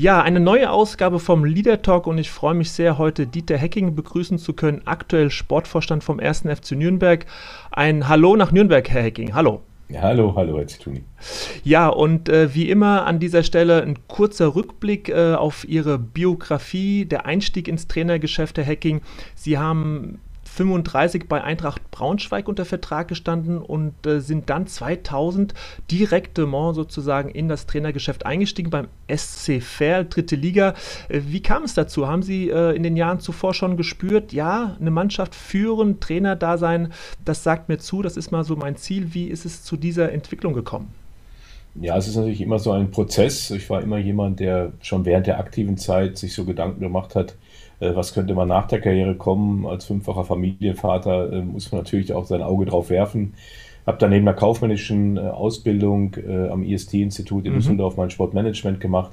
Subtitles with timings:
[0.00, 3.94] Ja, eine neue Ausgabe vom Leader Talk und ich freue mich sehr, heute Dieter Hecking
[3.94, 6.44] begrüßen zu können, aktuell Sportvorstand vom 1.
[6.44, 7.26] FC Nürnberg.
[7.70, 9.34] Ein Hallo nach Nürnberg, Herr Hecking.
[9.34, 9.60] Hallo.
[9.90, 11.02] Ja, hallo, hallo, Herr Zituni.
[11.64, 17.04] Ja, und äh, wie immer an dieser Stelle ein kurzer Rückblick äh, auf Ihre Biografie,
[17.04, 19.02] der Einstieg ins Trainergeschäft, Herr Hecking.
[19.34, 20.18] Sie haben
[20.60, 25.54] 35 bei Eintracht Braunschweig unter Vertrag gestanden und äh, sind dann 2000
[25.90, 30.74] direktement sozusagen in das Trainergeschäft eingestiegen beim SC Verl, dritte Liga.
[31.08, 32.06] Äh, wie kam es dazu?
[32.06, 36.58] Haben Sie äh, in den Jahren zuvor schon gespürt, ja, eine Mannschaft führen, Trainer da
[36.58, 36.92] sein,
[37.24, 39.14] das sagt mir zu, das ist mal so mein Ziel.
[39.14, 40.92] Wie ist es zu dieser Entwicklung gekommen?
[41.76, 43.50] Ja, es ist natürlich immer so ein Prozess.
[43.50, 47.36] Ich war immer jemand, der schon während der aktiven Zeit sich so Gedanken gemacht hat,
[47.80, 49.66] was könnte man nach der Karriere kommen.
[49.66, 53.34] Als fünffacher Familienvater äh, muss man natürlich auch sein Auge drauf werfen.
[53.86, 56.16] Habe dann neben der kaufmännischen äh, Ausbildung
[56.50, 57.56] am IST-Institut in mhm.
[57.56, 59.12] Düsseldorf mein Sportmanagement gemacht.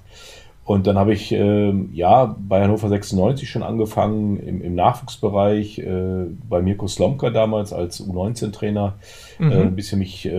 [0.67, 6.25] Und dann habe ich äh, ja bei Hannover 96 schon angefangen im, im Nachwuchsbereich, äh,
[6.49, 8.95] bei Mirko Slomka damals als U19-Trainer,
[9.39, 9.51] mhm.
[9.51, 10.29] äh, ein bisschen mich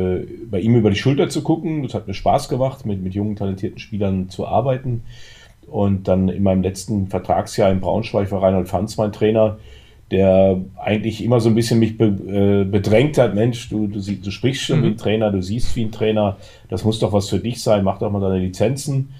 [0.50, 1.82] bei ihm über die Schulter zu gucken.
[1.82, 5.02] Das hat mir Spaß gemacht, mit, mit jungen, talentierten Spielern zu arbeiten.
[5.70, 9.58] Und dann in meinem letzten Vertragsjahr in Braunschweig war Reinhold Fanz mein Trainer,
[10.10, 14.30] der eigentlich immer so ein bisschen mich be, äh, bedrängt hat, Mensch, du, du, du
[14.30, 14.84] sprichst schon mhm.
[14.84, 16.38] wie ein Trainer, du siehst wie ein Trainer,
[16.70, 19.10] das muss doch was für dich sein, mach doch mal deine Lizenzen.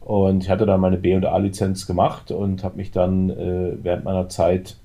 [0.00, 4.04] Und ich hatte dann meine B- und A-Lizenz gemacht und habe mich dann äh, während
[4.04, 4.76] meiner Zeit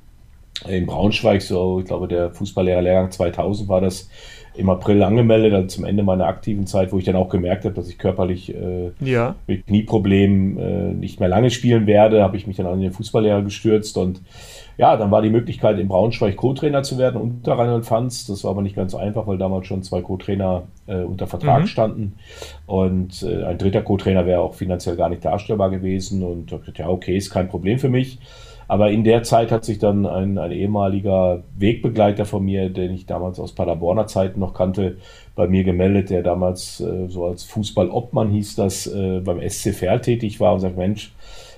[0.67, 4.09] in Braunschweig, so ich glaube der Fußballlehrerlehrgang 2000 war das,
[4.53, 7.73] im April angemeldet, also zum Ende meiner aktiven Zeit, wo ich dann auch gemerkt habe,
[7.73, 9.35] dass ich körperlich äh, ja.
[9.47, 13.43] mit Knieproblemen äh, nicht mehr lange spielen werde, habe ich mich dann an den Fußballlehrer
[13.43, 14.21] gestürzt und
[14.77, 18.25] ja, dann war die Möglichkeit, in Braunschweig Co-Trainer zu werden unter Reinhold Fanz.
[18.25, 21.67] Das war aber nicht ganz einfach, weil damals schon zwei Co-Trainer äh, unter Vertrag mhm.
[21.67, 22.13] standen.
[22.65, 26.23] Und äh, ein dritter Co-Trainer wäre auch finanziell gar nicht darstellbar gewesen.
[26.23, 28.17] Und ich gesagt, ja, okay, ist kein Problem für mich.
[28.71, 33.05] Aber in der Zeit hat sich dann ein, ein ehemaliger Wegbegleiter von mir, den ich
[33.05, 34.95] damals aus Paderborner Zeiten noch kannte,
[35.35, 39.99] bei mir gemeldet, der damals äh, so als Fußballobmann hieß das, äh, beim SC Verl
[39.99, 41.11] tätig war und sagt, Mensch,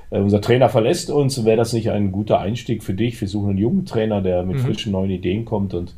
[0.10, 3.22] äh, unser Trainer verlässt uns, wäre das nicht ein guter Einstieg für dich?
[3.22, 4.62] Wir suchen einen jungen Trainer, der mit mhm.
[4.62, 5.94] frischen neuen Ideen kommt und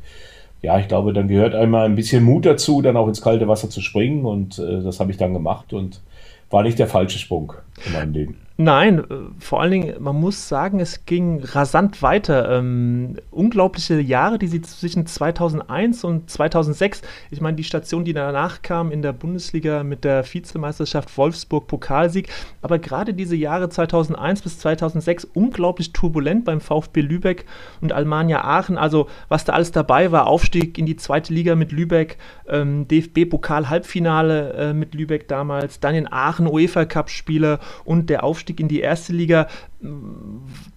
[0.61, 3.69] ja, ich glaube, dann gehört einmal ein bisschen Mut dazu, dann auch ins kalte Wasser
[3.69, 6.01] zu springen und äh, das habe ich dann gemacht und
[6.49, 7.53] war nicht der falsche Sprung
[7.85, 8.44] in meinem Leben.
[8.57, 9.03] Nein, äh,
[9.37, 12.57] vor allen Dingen, man muss sagen, es ging rasant weiter.
[12.57, 17.01] Ähm, unglaubliche Jahre, die sie zwischen 2001 und 2006,
[17.31, 22.29] ich meine, die Station, die danach kam in der Bundesliga mit der Vizemeisterschaft Wolfsburg-Pokalsieg,
[22.61, 27.45] aber gerade diese Jahre 2001 bis 2006 unglaublich turbulent beim VfB Lübeck
[27.81, 28.77] und Almania Aachen.
[28.77, 32.17] Also, was da alles dabei war, Aufstieg in die zweite Liga mit Lübeck,
[32.47, 38.67] ähm, DFB-Pokal-Halbfinale äh, mit Lübeck damals, dann in Aachen UEFA-Cup-Spiele und der Aufstieg Aufstieg in
[38.67, 39.47] die erste Liga.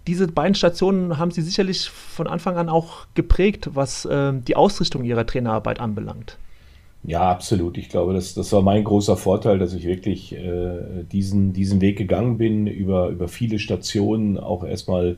[0.07, 5.05] Diese beiden Stationen haben Sie sicherlich von Anfang an auch geprägt, was äh, die Ausrichtung
[5.05, 6.39] Ihrer Trainerarbeit anbelangt.
[7.05, 7.79] Ja, absolut.
[7.79, 11.97] Ich glaube, das, das war mein großer Vorteil, dass ich wirklich äh, diesen, diesen Weg
[11.99, 15.17] gegangen bin, über, über viele Stationen, auch erstmal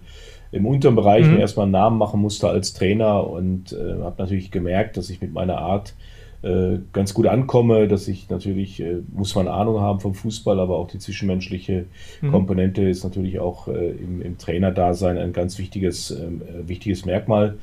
[0.53, 1.39] im unteren Bereich mhm.
[1.39, 5.33] erstmal einen Namen machen musste als Trainer und äh, habe natürlich gemerkt, dass ich mit
[5.33, 5.94] meiner Art
[6.93, 10.89] ganz gut ankomme, dass ich natürlich, äh, muss man Ahnung haben vom Fußball, aber auch
[10.89, 11.84] die zwischenmenschliche
[12.23, 12.31] mhm.
[12.31, 17.59] Komponente ist natürlich auch äh, im, im Trainerdasein ein ganz wichtiges, ähm, äh, wichtiges Merkmal.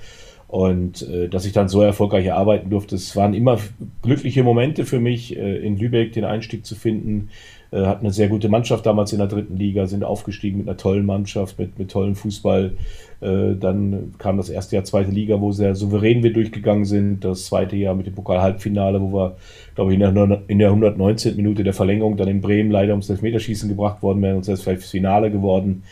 [0.47, 3.59] Und äh, dass ich dann so erfolgreich arbeiten durfte, es waren immer
[4.02, 7.30] glückliche Momente für mich, äh, in Lübeck den Einstieg zu finden.
[7.72, 10.78] Äh, hatten eine sehr gute Mannschaft damals in der dritten Liga, sind aufgestiegen mit einer
[10.78, 12.73] tollen Mannschaft, mit, mit tollen Fußball.
[13.19, 17.23] Äh, dann kam das erste Jahr zweite Liga, wo sehr souverän wir durchgegangen sind.
[17.23, 19.35] Das zweite Jahr mit dem Pokal-Halbfinale, wo wir,
[19.75, 21.35] glaube ich, in der, in der 119.
[21.35, 24.81] Minute der Verlängerung dann in Bremen leider ums Elfmeterschießen gebracht worden wären, uns erst vielleicht
[24.81, 25.84] fürs Finale geworden.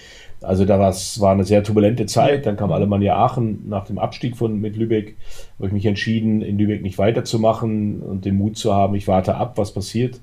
[0.42, 2.45] Also da war eine sehr turbulente Zeit.
[2.45, 5.16] Dann kam Alemannia Aachen nach dem Abstieg von mit Lübeck.
[5.57, 9.36] Habe ich mich entschieden, in Lübeck nicht weiterzumachen und den Mut zu haben, ich warte
[9.36, 10.19] ab, was passiert.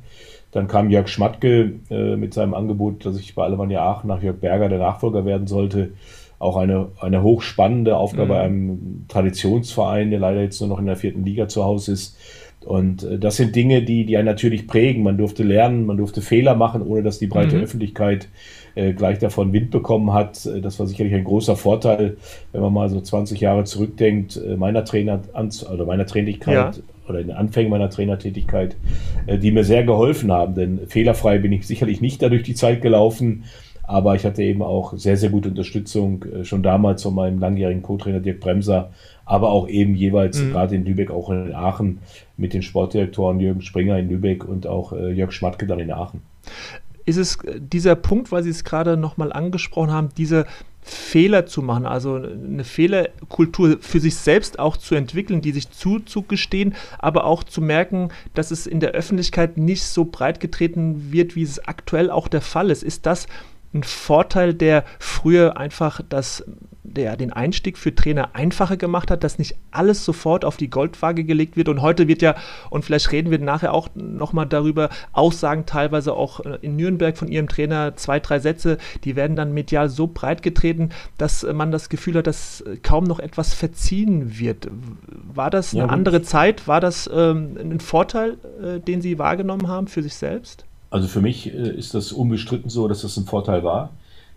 [0.52, 4.37] Dann kam Jörg Schmatke äh, mit seinem Angebot, dass ich bei Alemannia Aachen nach Jörg
[4.37, 5.93] Berger der Nachfolger werden sollte.
[6.38, 8.28] Auch eine, eine hochspannende Aufgabe mhm.
[8.28, 12.19] bei einem Traditionsverein, der leider jetzt nur noch in der vierten Liga zu Hause ist.
[12.64, 15.02] Und äh, das sind Dinge, die, die einen natürlich prägen.
[15.02, 17.62] Man durfte lernen, man durfte Fehler machen, ohne dass die breite mhm.
[17.62, 18.28] Öffentlichkeit
[18.75, 20.46] äh, gleich davon Wind bekommen hat.
[20.46, 22.16] Äh, das war sicherlich ein großer Vorteil,
[22.52, 25.20] wenn man mal so 20 Jahre zurückdenkt, äh, meiner Trainer
[25.72, 26.72] oder meiner Trainingskeit ja.
[27.12, 28.76] Oder in den Anfängen meiner Trainertätigkeit,
[29.26, 30.55] äh, die mir sehr geholfen haben.
[30.55, 33.44] Denn fehlerfrei bin ich sicherlich nicht dadurch die Zeit gelaufen.
[33.85, 37.82] Aber ich hatte eben auch sehr, sehr gute Unterstützung äh, schon damals von meinem langjährigen
[37.82, 38.91] Co-Trainer Dirk Bremser,
[39.25, 40.53] aber auch eben jeweils mhm.
[40.53, 41.99] gerade in Lübeck, auch in Aachen
[42.37, 46.23] mit den Sportdirektoren Jürgen Springer in Lübeck und auch äh, Jörg Schmatke dann in Aachen.
[47.05, 50.47] Ist es dieser Punkt, weil Sie es gerade nochmal angesprochen haben, diese
[50.82, 56.75] Fehler zu machen, also eine Fehlerkultur für sich selbst auch zu entwickeln, die sich zuzugestehen,
[56.99, 61.43] aber auch zu merken, dass es in der Öffentlichkeit nicht so breit getreten wird, wie
[61.43, 62.82] es aktuell auch der Fall ist.
[62.82, 63.29] Ist das
[63.73, 66.44] ein Vorteil, der früher einfach das,
[66.94, 71.25] der den Einstieg für Trainer einfacher gemacht hat, dass nicht alles sofort auf die Goldwaage
[71.25, 71.69] gelegt wird.
[71.69, 72.35] Und heute wird ja,
[72.71, 77.29] und vielleicht reden wir nachher auch nochmal darüber, Aussagen teilweise auch äh, in Nürnberg von
[77.29, 81.89] ihrem Trainer, zwei, drei Sätze, die werden dann medial so breit getreten, dass man das
[81.89, 84.69] Gefühl hat, dass kaum noch etwas verziehen wird.
[85.35, 86.69] War das eine ja, andere Zeit?
[86.69, 90.65] War das ähm, ein Vorteil, äh, den Sie wahrgenommen haben für sich selbst?
[90.91, 93.91] Also für mich äh, ist das unbestritten so, dass das ein Vorteil war.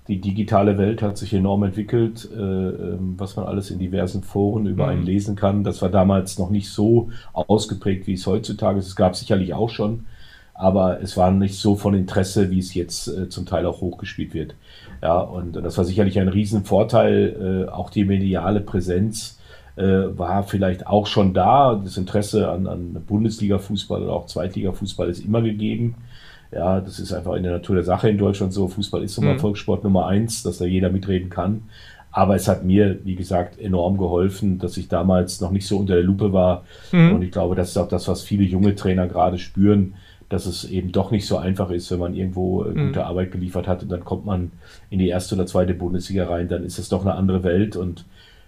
[0.07, 4.67] Die digitale Welt hat sich enorm entwickelt, äh, ähm, was man alles in diversen Foren
[4.67, 5.07] über einen mhm.
[5.07, 5.63] lesen kann.
[5.63, 8.87] Das war damals noch nicht so ausgeprägt, wie es heutzutage ist.
[8.87, 10.05] Es gab sicherlich auch schon,
[10.53, 14.35] aber es war nicht so von Interesse, wie es jetzt äh, zum Teil auch hochgespielt
[14.35, 14.53] wird.
[15.01, 17.69] Ja, und das war sicherlich ein Riesenvorteil.
[17.71, 19.39] Auch die mediale Präsenz
[19.75, 21.75] war vielleicht auch schon da.
[21.75, 25.95] Das Interesse an, an Bundesliga-Fußball oder auch Zweitliga-Fußball ist immer gegeben.
[26.51, 28.67] Ja, das ist einfach in der Natur der Sache in Deutschland so.
[28.67, 29.39] Fußball ist nun mal mhm.
[29.39, 31.63] Volkssport Nummer eins, dass da jeder mitreden kann.
[32.11, 35.95] Aber es hat mir, wie gesagt, enorm geholfen, dass ich damals noch nicht so unter
[35.95, 36.63] der Lupe war.
[36.93, 37.15] Mhm.
[37.15, 39.95] Und ich glaube, das ist auch das, was viele junge Trainer gerade spüren,
[40.29, 43.05] dass es eben doch nicht so einfach ist, wenn man irgendwo äh, gute mhm.
[43.05, 44.51] Arbeit geliefert hat und dann kommt man
[44.89, 47.75] in die erste oder zweite Bundesliga rein, dann ist das doch eine andere Welt.
[47.75, 48.05] Und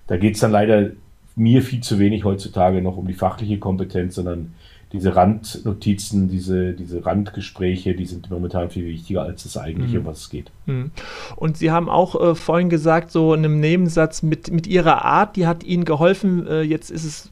[0.08, 0.92] da geht es dann leider
[1.36, 4.54] mir viel zu wenig heutzutage noch um die fachliche Kompetenz, sondern
[4.94, 10.06] diese Randnotizen, diese, diese Randgespräche, die sind momentan viel wichtiger als das eigentliche, mhm.
[10.06, 10.52] um was es geht.
[10.66, 10.92] Mhm.
[11.36, 15.36] Und Sie haben auch äh, vorhin gesagt, so in einem Nebensatz, mit, mit Ihrer Art,
[15.36, 16.48] die hat Ihnen geholfen.
[16.48, 17.32] Äh, jetzt ist es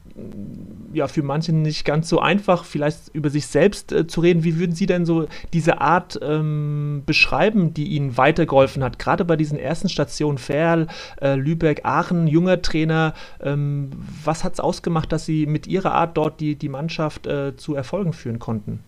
[0.92, 4.44] ja für manche nicht ganz so einfach, vielleicht über sich selbst äh, zu reden.
[4.44, 8.98] Wie würden Sie denn so diese Art ähm, beschreiben, die Ihnen weitergeholfen hat?
[8.98, 10.88] Gerade bei diesen ersten Stationen Ferl,
[11.20, 13.14] äh, Lübeck, Aachen, junger Trainer.
[13.40, 13.90] Ähm,
[14.24, 17.74] was hat es ausgemacht, dass Sie mit Ihrer Art dort die, die Mannschaft äh, zu
[17.74, 18.80] Erfolgen führen konnten?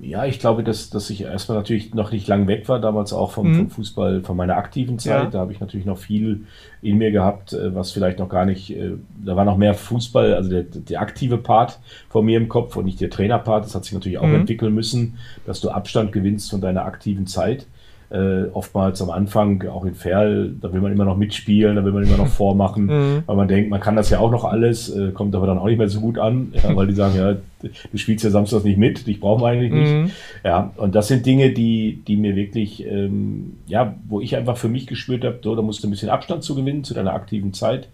[0.00, 3.30] Ja, ich glaube, dass, dass ich erstmal natürlich noch nicht lang weg war, damals auch
[3.30, 3.56] vom, mhm.
[3.56, 5.24] vom Fußball, von meiner aktiven Zeit.
[5.24, 5.30] Ja.
[5.30, 6.46] Da habe ich natürlich noch viel
[6.82, 8.92] in mir gehabt, äh, was vielleicht noch gar nicht, äh,
[9.24, 11.78] da war noch mehr Fußball, also der, der aktive Part
[12.08, 13.64] von mir im Kopf und nicht der Trainerpart.
[13.64, 14.36] Das hat sich natürlich auch mhm.
[14.36, 17.66] entwickeln müssen, dass du Abstand gewinnst von deiner aktiven Zeit
[18.10, 21.92] äh, oftmals am Anfang, auch in Ferl, da will man immer noch mitspielen, da will
[21.92, 23.22] man immer noch vormachen, mhm.
[23.26, 25.66] weil man denkt, man kann das ja auch noch alles, äh, kommt aber dann auch
[25.66, 28.78] nicht mehr so gut an, ja, weil die sagen, ja, du spielst ja samstags nicht
[28.78, 29.92] mit, dich brauchen wir eigentlich nicht.
[29.92, 30.10] Mhm.
[30.44, 34.68] Ja, und das sind Dinge, die, die mir wirklich, ähm, ja, wo ich einfach für
[34.68, 37.52] mich gespürt habe, so, da musst du ein bisschen Abstand zu gewinnen zu deiner aktiven
[37.52, 37.88] Zeit.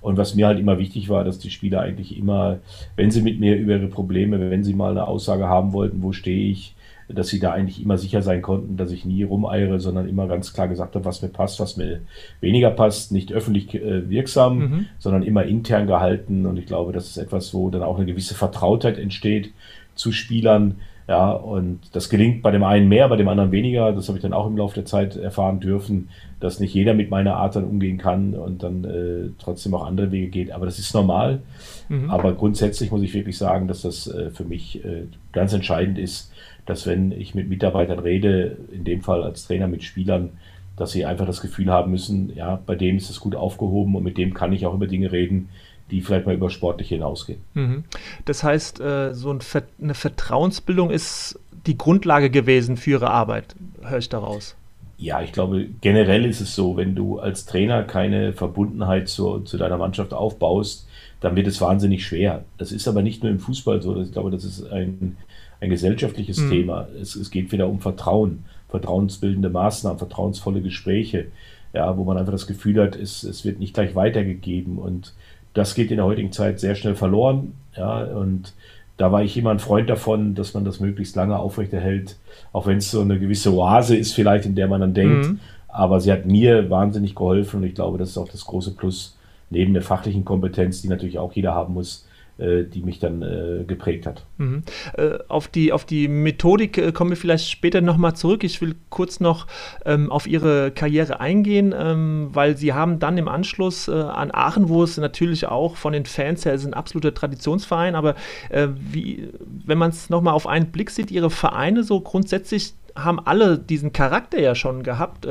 [0.00, 2.58] Und was mir halt immer wichtig war, dass die Spieler eigentlich immer,
[2.94, 6.12] wenn sie mit mir über ihre Probleme, wenn sie mal eine Aussage haben wollten, wo
[6.12, 6.76] stehe ich,
[7.08, 10.52] dass sie da eigentlich immer sicher sein konnten, dass ich nie rumeiere, sondern immer ganz
[10.52, 12.00] klar gesagt habe, was mir passt, was mir
[12.40, 14.86] weniger passt, nicht öffentlich äh, wirksam, mhm.
[14.98, 16.44] sondern immer intern gehalten.
[16.44, 19.52] Und ich glaube, das ist etwas, wo dann auch eine gewisse Vertrautheit entsteht
[19.94, 20.76] zu Spielern.
[21.08, 23.92] Ja, und das gelingt bei dem einen mehr, bei dem anderen weniger.
[23.92, 27.08] Das habe ich dann auch im Laufe der Zeit erfahren dürfen, dass nicht jeder mit
[27.08, 30.52] meiner Art dann umgehen kann und dann äh, trotzdem auch andere Wege geht.
[30.52, 31.40] Aber das ist normal.
[31.88, 32.10] Mhm.
[32.10, 36.30] Aber grundsätzlich muss ich wirklich sagen, dass das äh, für mich äh, ganz entscheidend ist,
[36.68, 40.30] dass wenn ich mit Mitarbeitern rede, in dem Fall als Trainer mit Spielern,
[40.76, 44.04] dass sie einfach das Gefühl haben müssen, ja, bei dem ist es gut aufgehoben und
[44.04, 45.48] mit dem kann ich auch über Dinge reden,
[45.90, 47.40] die vielleicht mal über Sportliche hinausgehen.
[47.54, 47.84] Mhm.
[48.26, 54.10] Das heißt, äh, so eine Vertrauensbildung ist die Grundlage gewesen für Ihre Arbeit, höre ich
[54.10, 54.54] daraus.
[54.98, 59.56] Ja, ich glaube, generell ist es so, wenn du als Trainer keine Verbundenheit zu, zu
[59.56, 60.86] deiner Mannschaft aufbaust,
[61.20, 62.44] dann wird es wahnsinnig schwer.
[62.58, 64.00] Das ist aber nicht nur im Fußball so.
[64.02, 65.16] Ich glaube, das ist ein
[65.60, 66.50] ein gesellschaftliches mhm.
[66.50, 66.88] Thema.
[67.00, 71.26] Es, es geht wieder um Vertrauen, vertrauensbildende Maßnahmen, vertrauensvolle Gespräche,
[71.72, 74.78] ja, wo man einfach das Gefühl hat, es, es wird nicht gleich weitergegeben.
[74.78, 75.14] Und
[75.54, 77.54] das geht in der heutigen Zeit sehr schnell verloren.
[77.76, 78.54] Ja, und
[78.96, 82.16] da war ich immer ein Freund davon, dass man das möglichst lange aufrechterhält,
[82.52, 85.28] auch wenn es so eine gewisse Oase ist, vielleicht, in der man dann denkt.
[85.28, 85.40] Mhm.
[85.68, 89.16] Aber sie hat mir wahnsinnig geholfen und ich glaube, das ist auch das große Plus
[89.50, 92.06] neben der fachlichen Kompetenz, die natürlich auch jeder haben muss,
[92.38, 94.24] die mich dann äh, geprägt hat.
[94.36, 94.62] Mhm.
[94.96, 98.44] Äh, auf, die, auf die Methodik äh, kommen wir vielleicht später nochmal zurück.
[98.44, 99.46] Ich will kurz noch
[99.84, 104.68] ähm, auf Ihre Karriere eingehen, ähm, weil Sie haben dann im Anschluss äh, an Aachen,
[104.68, 108.14] wo es natürlich auch von den Fans her ist ein absoluter Traditionsverein, aber
[108.50, 109.28] äh, wie,
[109.66, 113.92] wenn man es nochmal auf einen Blick sieht, Ihre Vereine so grundsätzlich haben alle diesen
[113.92, 115.26] Charakter ja schon gehabt.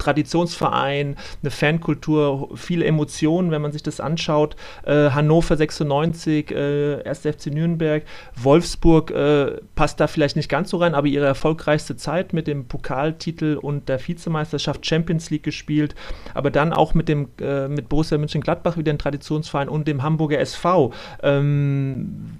[0.00, 4.56] Traditionsverein, eine Fankultur, viele Emotionen, wenn man sich das anschaut.
[4.84, 7.20] Äh, Hannover 96, äh, 1.
[7.20, 8.02] FC Nürnberg,
[8.34, 12.66] Wolfsburg äh, passt da vielleicht nicht ganz so rein, aber ihre erfolgreichste Zeit mit dem
[12.66, 15.94] Pokaltitel und der Vizemeisterschaft Champions League gespielt,
[16.34, 20.40] aber dann auch mit dem äh, mit Borussia Mönchengladbach wieder ein Traditionsverein und dem Hamburger
[20.40, 20.92] SV.
[21.22, 22.38] Ähm,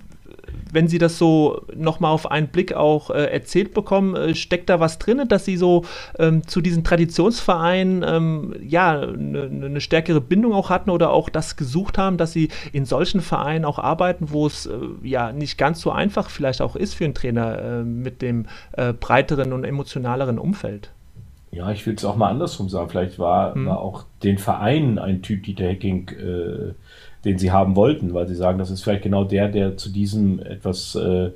[0.73, 4.81] wenn Sie das so nochmal auf einen Blick auch äh, erzählt bekommen, äh, steckt da
[4.81, 5.85] was drin, dass Sie so
[6.19, 11.57] ähm, zu diesen Traditionsvereinen ähm, ja eine ne stärkere Bindung auch hatten oder auch das
[11.57, 15.81] gesucht haben, dass Sie in solchen Vereinen auch arbeiten, wo es äh, ja nicht ganz
[15.81, 20.39] so einfach vielleicht auch ist für einen Trainer äh, mit dem äh, breiteren und emotionaleren
[20.39, 20.91] Umfeld?
[21.53, 22.89] Ja, ich will es auch mal andersrum sagen.
[22.91, 23.67] Vielleicht war, hm.
[23.67, 26.75] war auch den Vereinen ein Typ Dieter Hecking äh,
[27.25, 30.41] den sie haben wollten, weil sie sagen, das ist vielleicht genau der, der zu diesem
[30.41, 31.31] etwas äh,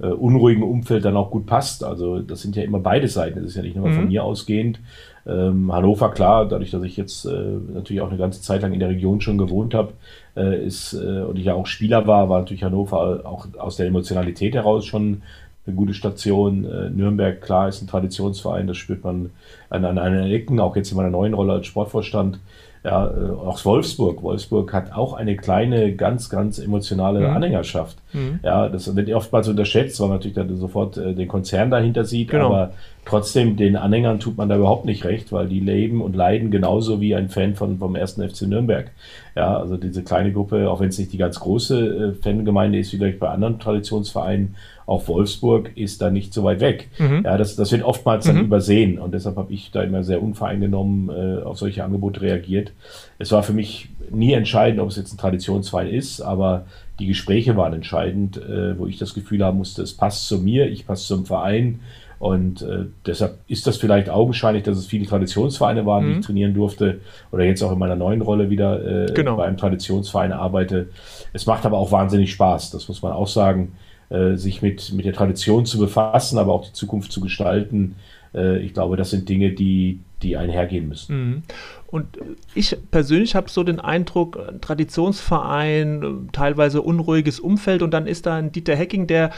[0.00, 1.84] äh, unruhigen Umfeld dann auch gut passt.
[1.84, 3.40] Also das sind ja immer beide Seiten.
[3.40, 3.94] Das ist ja nicht nur mhm.
[3.94, 4.80] von mir ausgehend.
[5.26, 7.30] Ähm, Hannover, klar, dadurch, dass ich jetzt äh,
[7.72, 9.94] natürlich auch eine ganze Zeit lang in der Region schon gewohnt habe,
[10.36, 13.86] äh, ist äh, und ich ja auch Spieler war, war natürlich Hannover auch aus der
[13.86, 15.22] Emotionalität heraus schon
[15.66, 16.64] eine gute Station.
[16.64, 19.30] Äh, Nürnberg, klar, ist ein Traditionsverein, das spürt man
[19.70, 22.38] an, an allen Ecken, auch jetzt in meiner neuen Rolle als Sportvorstand.
[22.84, 24.22] Ja, äh, auch Wolfsburg.
[24.22, 27.36] Wolfsburg hat auch eine kleine, ganz, ganz emotionale mhm.
[27.36, 27.96] Anhängerschaft.
[28.12, 28.40] Mhm.
[28.42, 32.30] Ja, das wird oftmals unterschätzt, weil man natürlich dann sofort äh, den Konzern dahinter sieht.
[32.30, 32.48] Genau.
[32.48, 32.72] Aber
[33.06, 37.00] trotzdem, den Anhängern tut man da überhaupt nicht recht, weil die leben und leiden genauso
[37.00, 38.90] wie ein Fan von, vom ersten FC Nürnberg.
[39.34, 42.92] Ja, also diese kleine Gruppe, auch wenn es nicht die ganz große äh, Fangemeinde ist,
[42.92, 46.90] wie vielleicht bei anderen Traditionsvereinen, auch Wolfsburg ist da nicht so weit weg.
[46.98, 47.22] Mhm.
[47.24, 48.44] Ja, das, das wird oftmals dann mhm.
[48.44, 52.72] übersehen und deshalb habe ich da immer sehr unvoreingenommen äh, auf solche Angebote reagiert.
[53.18, 56.66] Es war für mich nie entscheidend, ob es jetzt ein Traditionsverein ist, aber
[56.98, 60.70] die Gespräche waren entscheidend, äh, wo ich das Gefühl haben musste, es passt zu mir,
[60.70, 61.80] ich passe zum Verein.
[62.20, 66.12] Und äh, deshalb ist das vielleicht augenscheinlich, dass es viele Traditionsvereine waren, mhm.
[66.12, 67.00] die ich trainieren durfte
[67.32, 69.36] oder jetzt auch in meiner neuen Rolle wieder äh, genau.
[69.36, 70.88] bei einem Traditionsverein arbeite.
[71.32, 73.72] Es macht aber auch wahnsinnig Spaß, das muss man auch sagen.
[74.10, 77.96] Äh, sich mit, mit der Tradition zu befassen, aber auch die Zukunft zu gestalten.
[78.34, 81.16] Äh, ich glaube, das sind Dinge, die, die einhergehen müssen.
[81.16, 81.42] Mhm.
[81.86, 82.18] Und
[82.54, 88.52] ich persönlich habe so den Eindruck, Traditionsverein, teilweise unruhiges Umfeld und dann ist da ein
[88.52, 89.30] Dieter Hecking, der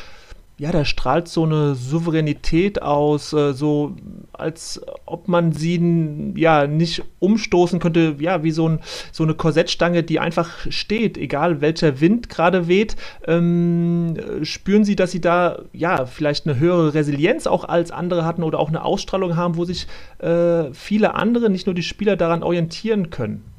[0.59, 3.95] ja, da strahlt so eine Souveränität aus, äh, so
[4.33, 8.81] als ob man sie ja nicht umstoßen könnte, ja, wie so, ein,
[9.13, 12.97] so eine Korsettstange, die einfach steht, egal welcher Wind gerade weht.
[13.27, 18.43] Ähm, spüren Sie, dass Sie da ja vielleicht eine höhere Resilienz auch als andere hatten
[18.43, 19.87] oder auch eine Ausstrahlung haben, wo sich
[20.19, 23.56] äh, viele andere, nicht nur die Spieler, daran orientieren können?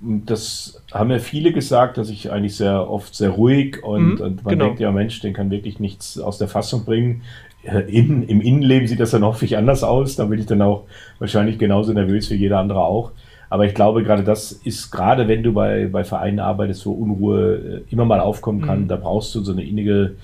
[0.00, 4.44] Das haben ja viele gesagt, dass ich eigentlich sehr oft sehr ruhig und, mhm, und
[4.44, 4.64] man genau.
[4.66, 7.22] denkt ja, Mensch, den kann wirklich nichts aus der Fassung bringen.
[7.64, 10.16] Äh, in, Im Innenleben sieht das dann häufig anders aus.
[10.16, 10.84] Da bin ich dann auch
[11.18, 13.12] wahrscheinlich genauso nervös wie jeder andere auch.
[13.50, 17.56] Aber ich glaube, gerade das ist, gerade wenn du bei, bei Vereinen arbeitest, wo Unruhe
[17.88, 18.88] äh, immer mal aufkommen kann, mhm.
[18.88, 20.16] da brauchst du so eine innige,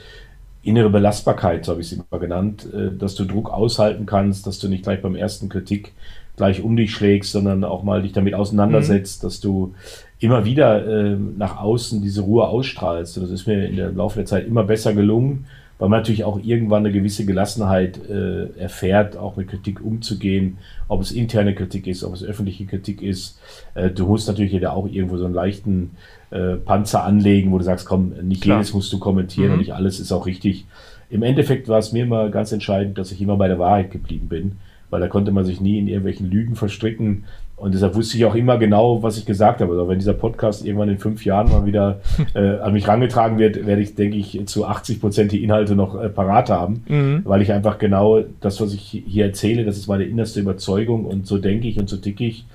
[0.62, 4.58] innere Belastbarkeit, so habe ich es immer genannt, äh, dass du Druck aushalten kannst, dass
[4.58, 5.94] du nicht gleich beim ersten Kritik
[6.36, 9.26] gleich um dich schlägst, sondern auch mal dich damit auseinandersetzt, mhm.
[9.26, 9.74] dass du
[10.18, 13.16] immer wieder äh, nach außen diese Ruhe ausstrahlst.
[13.16, 15.46] Und das ist mir in der Laufe der Zeit immer besser gelungen,
[15.78, 21.02] weil man natürlich auch irgendwann eine gewisse Gelassenheit äh, erfährt, auch mit Kritik umzugehen, ob
[21.02, 23.38] es interne Kritik ist, ob es öffentliche Kritik ist.
[23.74, 25.90] Äh, du musst natürlich jeder auch irgendwo so einen leichten
[26.30, 28.58] äh, Panzer anlegen, wo du sagst, komm, nicht Klar.
[28.58, 29.52] jedes musst du kommentieren mhm.
[29.54, 30.64] und nicht alles ist auch richtig.
[31.10, 34.28] Im Endeffekt war es mir immer ganz entscheidend, dass ich immer bei der Wahrheit geblieben
[34.28, 34.52] bin
[34.94, 37.24] weil da konnte man sich nie in irgendwelchen Lügen verstricken.
[37.56, 39.72] Und deshalb wusste ich auch immer genau, was ich gesagt habe.
[39.72, 41.98] Also wenn dieser Podcast irgendwann in fünf Jahren mal wieder
[42.34, 46.00] äh, an mich rangetragen wird, werde ich, denke ich, zu 80 Prozent die Inhalte noch
[46.00, 47.22] äh, parat haben, mhm.
[47.24, 51.26] weil ich einfach genau das, was ich hier erzähle, das ist meine innerste Überzeugung und
[51.26, 52.46] so denke ich und so ticke ich.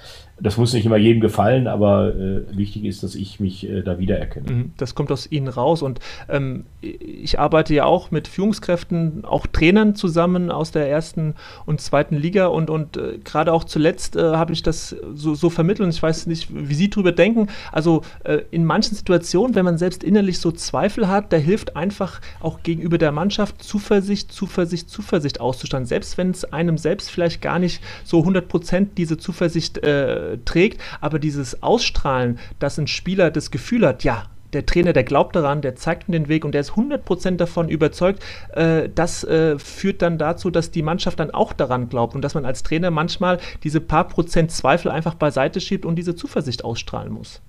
[0.41, 3.99] Das muss nicht immer jedem gefallen, aber äh, wichtig ist, dass ich mich äh, da
[3.99, 4.51] wiedererkenne.
[4.51, 9.47] Mhm, das kommt aus Ihnen raus und ähm, ich arbeite ja auch mit Führungskräften, auch
[9.47, 14.21] Trainern zusammen aus der ersten und zweiten Liga und, und äh, gerade auch zuletzt äh,
[14.21, 17.47] habe ich das so, so vermittelt und ich weiß nicht, wie Sie drüber denken.
[17.71, 22.21] Also äh, in manchen Situationen, wenn man selbst innerlich so Zweifel hat, da hilft einfach
[22.39, 25.87] auch gegenüber der Mannschaft Zuversicht, Zuversicht, Zuversicht auszustanden.
[25.87, 30.81] Selbst wenn es einem selbst vielleicht gar nicht so 100 Prozent diese Zuversicht äh, trägt,
[31.01, 35.61] aber dieses Ausstrahlen, dass ein Spieler das Gefühl hat, ja, der Trainer, der glaubt daran,
[35.61, 38.23] der zeigt ihm den Weg und der ist 100% davon überzeugt.
[38.53, 42.33] Äh, das äh, führt dann dazu, dass die Mannschaft dann auch daran glaubt und dass
[42.33, 47.11] man als Trainer manchmal diese paar Prozent Zweifel einfach beiseite schiebt und diese Zuversicht ausstrahlen
[47.11, 47.41] muss.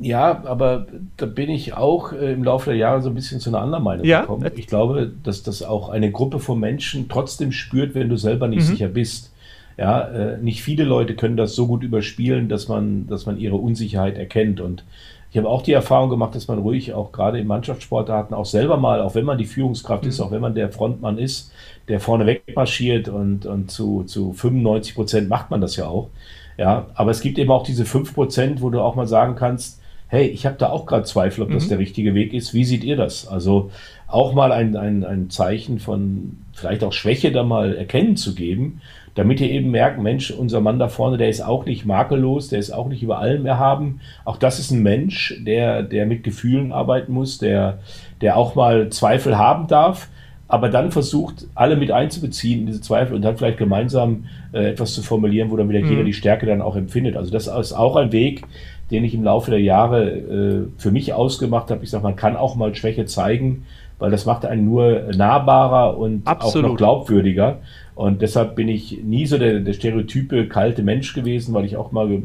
[0.00, 3.50] Ja, aber da bin ich auch äh, im Laufe der Jahre so ein bisschen zu
[3.50, 4.20] einer anderen Meinung ja?
[4.20, 4.48] gekommen.
[4.54, 8.62] Ich glaube, dass das auch eine Gruppe von Menschen trotzdem spürt, wenn du selber nicht
[8.62, 8.72] mhm.
[8.72, 9.32] sicher bist.
[9.78, 13.54] Ja, äh, nicht viele Leute können das so gut überspielen, dass man, dass man ihre
[13.54, 14.60] Unsicherheit erkennt.
[14.60, 14.84] Und
[15.30, 18.76] ich habe auch die Erfahrung gemacht, dass man ruhig auch gerade in Mannschaftssportarten auch selber
[18.76, 20.08] mal, auch wenn man die Führungskraft mhm.
[20.08, 21.52] ist, auch wenn man der Frontmann ist,
[21.86, 26.08] der vorne wegmarschiert und, und zu, zu 95 Prozent macht man das ja auch.
[26.56, 29.80] Ja, aber es gibt eben auch diese 5 Prozent, wo du auch mal sagen kannst,
[30.08, 31.54] hey, ich habe da auch gerade Zweifel, ob mhm.
[31.54, 32.52] das der richtige Weg ist.
[32.52, 33.28] Wie seht ihr das?
[33.28, 33.70] Also
[34.08, 38.80] auch mal ein, ein, ein Zeichen von vielleicht auch Schwäche da mal erkennen zu geben,
[39.18, 42.60] damit ihr eben merkt, Mensch, unser Mann da vorne, der ist auch nicht makellos, der
[42.60, 43.98] ist auch nicht über allem erhaben.
[44.24, 47.80] Auch das ist ein Mensch, der, der mit Gefühlen arbeiten muss, der,
[48.20, 50.08] der auch mal Zweifel haben darf,
[50.46, 54.94] aber dann versucht, alle mit einzubeziehen in diese Zweifel und dann vielleicht gemeinsam äh, etwas
[54.94, 55.90] zu formulieren, wo dann wieder mhm.
[55.90, 57.16] jeder die Stärke dann auch empfindet.
[57.16, 58.44] Also das ist auch ein Weg,
[58.92, 61.82] den ich im Laufe der Jahre äh, für mich ausgemacht habe.
[61.82, 63.66] Ich sage, man kann auch mal Schwäche zeigen,
[63.98, 66.64] weil das macht einen nur nahbarer und Absolut.
[66.64, 67.58] auch noch glaubwürdiger.
[67.98, 71.90] Und deshalb bin ich nie so der, der stereotype kalte Mensch gewesen, weil ich auch
[71.90, 72.22] mal,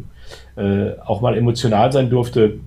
[0.55, 2.59] äh, auch mal emotional sein durfte.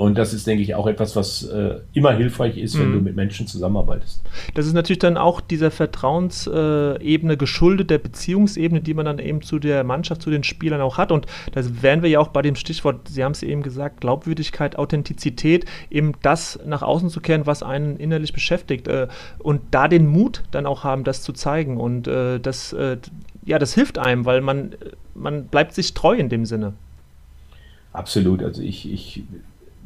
[0.00, 2.92] Und das ist, denke ich, auch etwas, was äh, immer hilfreich ist, wenn mhm.
[2.94, 4.22] du mit Menschen zusammenarbeitest.
[4.54, 9.58] Das ist natürlich dann auch dieser Vertrauensebene geschuldet, der Beziehungsebene, die man dann eben zu
[9.58, 11.12] der Mannschaft, zu den Spielern auch hat.
[11.12, 14.76] Und da wären wir ja auch bei dem Stichwort, Sie haben es eben gesagt, Glaubwürdigkeit,
[14.76, 18.88] Authentizität, eben das nach außen zu kehren, was einen innerlich beschäftigt.
[18.88, 21.76] Äh, und da den Mut dann auch haben, das zu zeigen.
[21.76, 22.96] Und äh, das, äh,
[23.44, 24.70] ja, das hilft einem, weil man,
[25.14, 26.72] man bleibt sich treu in dem Sinne.
[27.92, 28.42] Absolut.
[28.42, 29.24] Also ich, ich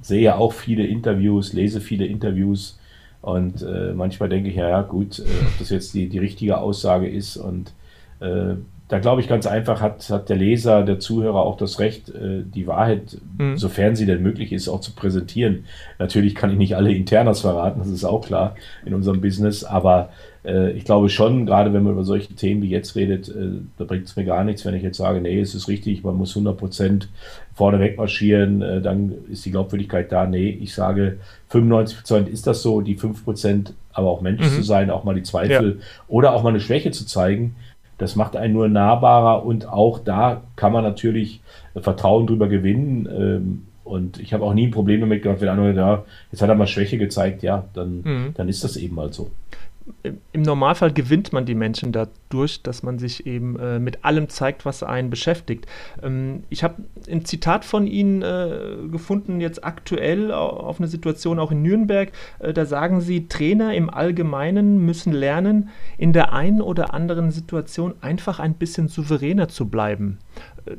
[0.05, 2.79] sehe auch viele Interviews, lese viele Interviews
[3.23, 6.59] und äh, manchmal denke ich, ja, ja gut, äh, ob das jetzt die, die richtige
[6.59, 7.39] Aussage ist.
[7.39, 7.73] Und
[8.21, 8.57] äh,
[8.89, 12.43] da glaube ich ganz einfach, hat, hat der Leser, der Zuhörer auch das Recht, äh,
[12.45, 13.57] die Wahrheit, mhm.
[13.57, 15.65] sofern sie denn möglich ist, auch zu präsentieren.
[15.99, 20.11] Natürlich kann ich nicht alle Internas verraten, das ist auch klar in unserem Business, aber
[20.45, 23.85] äh, ich glaube schon, gerade wenn man über solche Themen wie jetzt redet, äh, da
[23.85, 26.37] bringt es mir gar nichts, wenn ich jetzt sage, nee, es ist richtig, man muss
[26.37, 27.09] 100 Prozent
[27.55, 30.27] vorne wegmarschieren, äh, dann ist die Glaubwürdigkeit da.
[30.27, 34.51] Nee, ich sage, 95 Prozent ist das so, die 5 Prozent aber auch Mensch mhm.
[34.51, 35.85] zu sein, auch mal die Zweifel ja.
[36.09, 37.55] oder auch mal eine Schwäche zu zeigen,
[37.99, 41.41] das macht einen nur nahbarer und auch da kann man natürlich
[41.77, 43.09] Vertrauen drüber gewinnen.
[43.11, 46.49] Ähm, und ich habe auch nie ein Problem damit gehabt, wenn einer, ja, jetzt hat
[46.49, 48.35] er mal Schwäche gezeigt, ja, dann, mhm.
[48.35, 49.31] dann ist das eben halt so
[50.33, 54.65] im Normalfall gewinnt man die Menschen dadurch, dass man sich eben äh, mit allem zeigt,
[54.65, 55.67] was einen beschäftigt.
[56.03, 61.53] Ähm, ich habe ein Zitat von Ihnen äh, gefunden, jetzt aktuell auf eine Situation auch
[61.53, 62.13] in Nürnberg.
[62.39, 65.69] Äh, da sagen Sie, Trainer im Allgemeinen müssen lernen,
[65.99, 70.19] in der einen oder anderen Situation einfach ein bisschen souveräner zu bleiben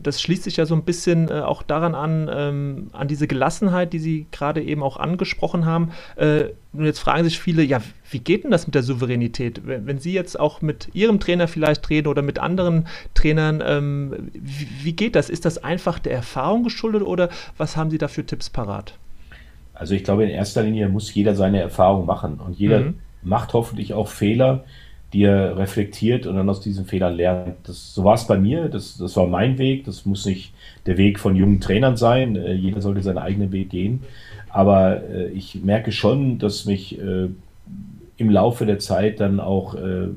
[0.01, 3.93] das schließt sich ja so ein bisschen äh, auch daran an, ähm, an diese Gelassenheit,
[3.93, 5.91] die Sie gerade eben auch angesprochen haben.
[6.15, 9.61] Äh, und jetzt fragen sich viele, ja, wie geht denn das mit der Souveränität?
[9.65, 14.29] Wenn, wenn Sie jetzt auch mit Ihrem Trainer vielleicht reden oder mit anderen Trainern, ähm,
[14.33, 15.29] wie, wie, geht das?
[15.29, 18.97] Ist das einfach der Erfahrung geschuldet oder was haben Sie da für Tipps parat?
[19.73, 22.95] Also ich glaube, in erster Linie muss jeder seine Erfahrung machen und jeder mhm.
[23.21, 24.63] macht hoffentlich auch Fehler
[25.13, 27.55] die er reflektiert und dann aus diesen Fehlern lernt.
[27.63, 30.53] Das, so war es bei mir, das, das war mein Weg, das muss nicht
[30.85, 34.03] der Weg von jungen Trainern sein, äh, jeder sollte seinen eigenen Weg gehen,
[34.49, 37.29] aber äh, ich merke schon, dass mich äh,
[38.17, 40.09] im Laufe der Zeit dann auch äh,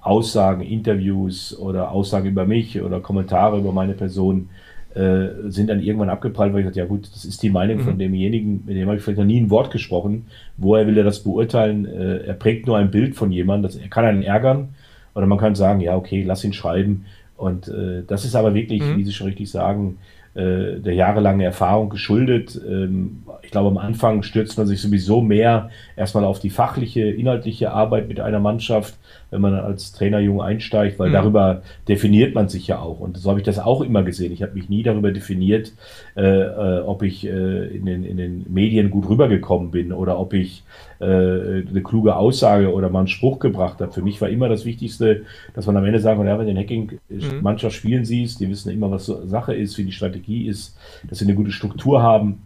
[0.00, 4.48] Aussagen, Interviews oder Aussagen über mich oder Kommentare über meine Person
[4.94, 7.82] äh, sind dann irgendwann abgeprallt, weil ich dachte, ja gut, das ist die Meinung mhm.
[7.82, 10.26] von demjenigen, mit dem habe ich vielleicht noch nie ein Wort gesprochen.
[10.56, 11.86] Woher will er das beurteilen?
[11.86, 14.70] Äh, er prägt nur ein Bild von jemandem, das, er kann einen ärgern
[15.14, 17.04] oder man kann sagen, ja okay, lass ihn schreiben.
[17.36, 18.96] Und äh, das ist aber wirklich, mhm.
[18.96, 19.98] wie Sie schon richtig sagen,
[20.34, 22.60] äh, der jahrelangen Erfahrung geschuldet.
[22.68, 27.72] Ähm, ich glaube, am Anfang stürzt man sich sowieso mehr erstmal auf die fachliche, inhaltliche
[27.72, 28.94] Arbeit mit einer Mannschaft,
[29.30, 31.14] wenn man als Trainer jung einsteigt, weil mhm.
[31.14, 33.00] darüber definiert man sich ja auch.
[33.00, 34.32] Und so habe ich das auch immer gesehen.
[34.32, 35.72] Ich habe mich nie darüber definiert,
[36.16, 40.32] äh, äh, ob ich äh, in, den, in den Medien gut rübergekommen bin oder ob
[40.32, 40.64] ich
[41.00, 43.92] äh, eine kluge Aussage oder mal einen Spruch gebracht habe.
[43.92, 45.22] Für mich war immer das Wichtigste,
[45.54, 47.78] dass man am Ende sagt, ja, wenn du den Hacking-Mannschaft mhm.
[47.78, 50.76] spielen siehst, die wissen immer, was Sache ist, wie die Strategie ist,
[51.08, 52.42] dass sie eine gute Struktur haben.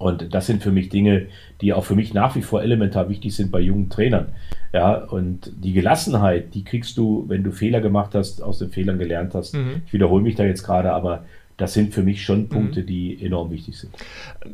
[0.00, 1.26] Und das sind für mich Dinge,
[1.60, 4.28] die auch für mich nach wie vor elementar wichtig sind bei jungen Trainern.
[4.72, 8.98] Ja, und die Gelassenheit, die kriegst du, wenn du Fehler gemacht hast, aus den Fehlern
[8.98, 9.54] gelernt hast.
[9.54, 9.82] Mhm.
[9.84, 11.24] Ich wiederhole mich da jetzt gerade, aber
[11.58, 12.86] das sind für mich schon Punkte, mhm.
[12.86, 13.92] die enorm wichtig sind.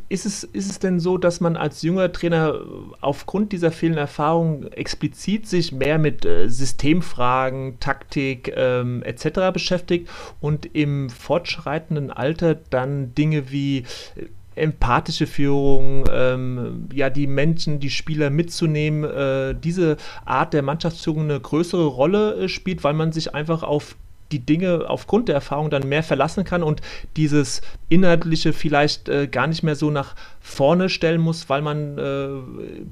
[0.09, 2.55] Ist es, ist es denn so, dass man als junger Trainer
[3.01, 9.53] aufgrund dieser vielen Erfahrungen explizit sich mehr mit äh, Systemfragen, Taktik ähm, etc.
[9.53, 10.09] beschäftigt
[10.41, 13.85] und im fortschreitenden Alter dann Dinge wie
[14.17, 21.25] äh, empathische Führung, ähm, ja, die Menschen, die Spieler mitzunehmen, äh, diese Art der Mannschaftsführung
[21.25, 23.97] eine größere Rolle äh, spielt, weil man sich einfach auf
[24.33, 26.81] die Dinge aufgrund der Erfahrung dann mehr verlassen kann und
[27.17, 32.29] dieses Inhaltliche vielleicht äh, gar nicht mehr so nach vorne stellen muss, weil man äh,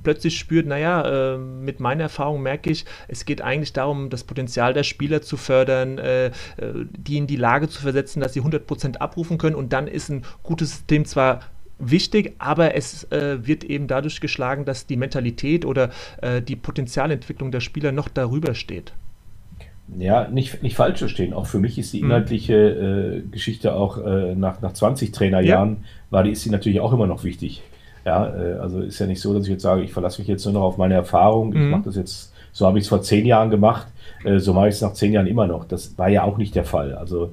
[0.03, 4.73] plötzlich spürt, naja, äh, mit meiner Erfahrung merke ich, es geht eigentlich darum, das Potenzial
[4.73, 6.33] der Spieler zu fördern, äh, äh,
[6.97, 10.23] die in die Lage zu versetzen, dass sie 100% abrufen können und dann ist ein
[10.43, 11.41] gutes System zwar
[11.79, 15.91] wichtig, aber es äh, wird eben dadurch geschlagen, dass die Mentalität oder
[16.23, 18.93] äh, die Potenzialentwicklung der Spieler noch darüber steht.
[19.99, 21.35] Ja, nicht, nicht falsch verstehen.
[21.35, 22.07] Auch für mich ist die mhm.
[22.07, 25.77] inhaltliche äh, Geschichte auch äh, nach, nach 20 Trainerjahren, ja.
[26.11, 27.63] war die, ist sie natürlich auch immer noch wichtig.
[28.07, 30.45] Ja, äh, also ist ja nicht so, dass ich jetzt sage, ich verlasse mich jetzt
[30.45, 31.51] nur noch auf meine Erfahrung.
[31.51, 31.57] Mhm.
[31.57, 33.87] Ich mache das jetzt, so habe ich es vor zehn Jahren gemacht,
[34.25, 35.67] äh, so mache ich es nach zehn Jahren immer noch.
[35.67, 36.95] Das war ja auch nicht der Fall.
[36.95, 37.33] Also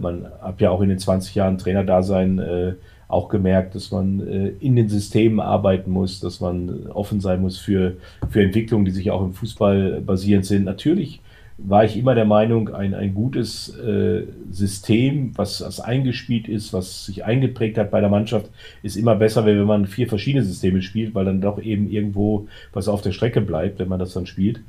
[0.00, 2.76] man hat ja auch in den 20 Jahren Trainerdasein
[3.10, 7.58] auch gemerkt, dass man äh, in den Systemen arbeiten muss, dass man offen sein muss
[7.58, 7.96] für,
[8.28, 10.64] für Entwicklungen, die sich auch im Fußball basierend sind.
[10.64, 11.20] Natürlich
[11.62, 17.06] war ich immer der Meinung, ein, ein gutes äh, System, was, was eingespielt ist, was
[17.06, 18.50] sich eingeprägt hat bei der Mannschaft,
[18.82, 22.88] ist immer besser, wenn man vier verschiedene Systeme spielt, weil dann doch eben irgendwo was
[22.88, 24.60] auf der Strecke bleibt, wenn man das dann spielt.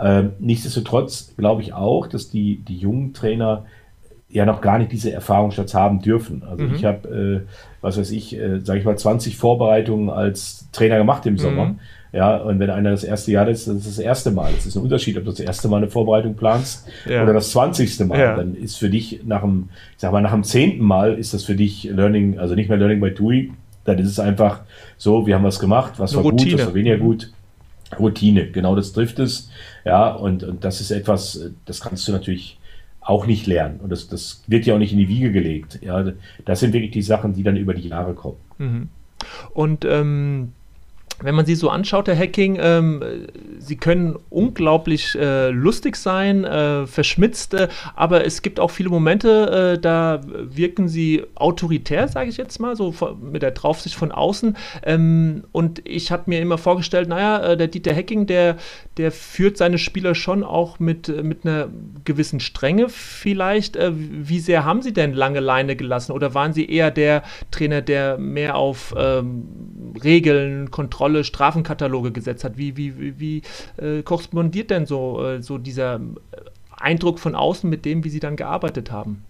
[0.00, 3.66] Ähm, nichtsdestotrotz glaube ich auch, dass die, die jungen Trainer
[4.32, 6.42] ja noch gar nicht diese Erfahrungsschatz haben dürfen.
[6.48, 6.74] Also mhm.
[6.74, 7.48] ich habe, äh,
[7.82, 11.66] was weiß ich, äh, sage ich mal, 20 Vorbereitungen als Trainer gemacht im Sommer.
[11.66, 11.78] Mhm.
[12.12, 14.50] Ja, und wenn einer das erste Jahr ist, das ist das erste Mal.
[14.56, 17.22] Es ist ein Unterschied, ob du das erste Mal eine Vorbereitung planst ja.
[17.22, 18.18] oder das zwanzigste Mal.
[18.18, 18.36] Ja.
[18.36, 21.44] Dann ist für dich nach dem, ich sag mal, nach dem zehnten Mal ist das
[21.44, 23.54] für dich Learning, also nicht mehr Learning by Doing.
[23.84, 24.60] Dann ist es einfach
[24.98, 26.50] so, wir haben was gemacht, was eine war Routine.
[26.50, 27.00] gut, was war weniger mhm.
[27.00, 27.32] gut.
[27.98, 29.50] Routine, genau das trifft es.
[29.84, 32.58] Ja, und, und das ist etwas, das kannst du natürlich
[33.04, 33.80] auch nicht lernen.
[33.80, 35.80] Und das, das wird ja auch nicht in die Wiege gelegt.
[35.82, 36.04] Ja,
[36.44, 38.38] das sind wirklich die Sachen, die dann über die Jahre kommen.
[38.58, 38.88] Mhm.
[39.52, 40.52] Und ähm,
[41.22, 43.02] wenn man sie so anschaut, der Hacking, ähm,
[43.58, 49.74] sie können unglaublich äh, lustig sein, äh, verschmitzt, äh, aber es gibt auch viele Momente,
[49.74, 54.56] äh, da wirken sie autoritär, sage ich jetzt mal, so mit der Draufsicht von außen.
[54.82, 58.56] Ähm, und ich habe mir immer vorgestellt, naja, äh, der Dieter Hacking, der,
[58.96, 61.68] der führt seine Spieler schon auch mit, mit einer
[62.04, 63.76] gewissen Strenge vielleicht.
[63.76, 67.80] Äh, wie sehr haben sie denn lange Leine gelassen oder waren sie eher der Trainer,
[67.80, 69.44] der mehr auf ähm,
[70.02, 72.56] Regeln, Kontrolle, Kontrolle Strafenkataloge gesetzt hat.
[72.56, 73.42] Wie, wie, wie, wie
[73.82, 76.00] äh, korrespondiert denn so, äh, so dieser
[76.76, 79.24] Eindruck von außen mit dem, wie Sie dann gearbeitet haben?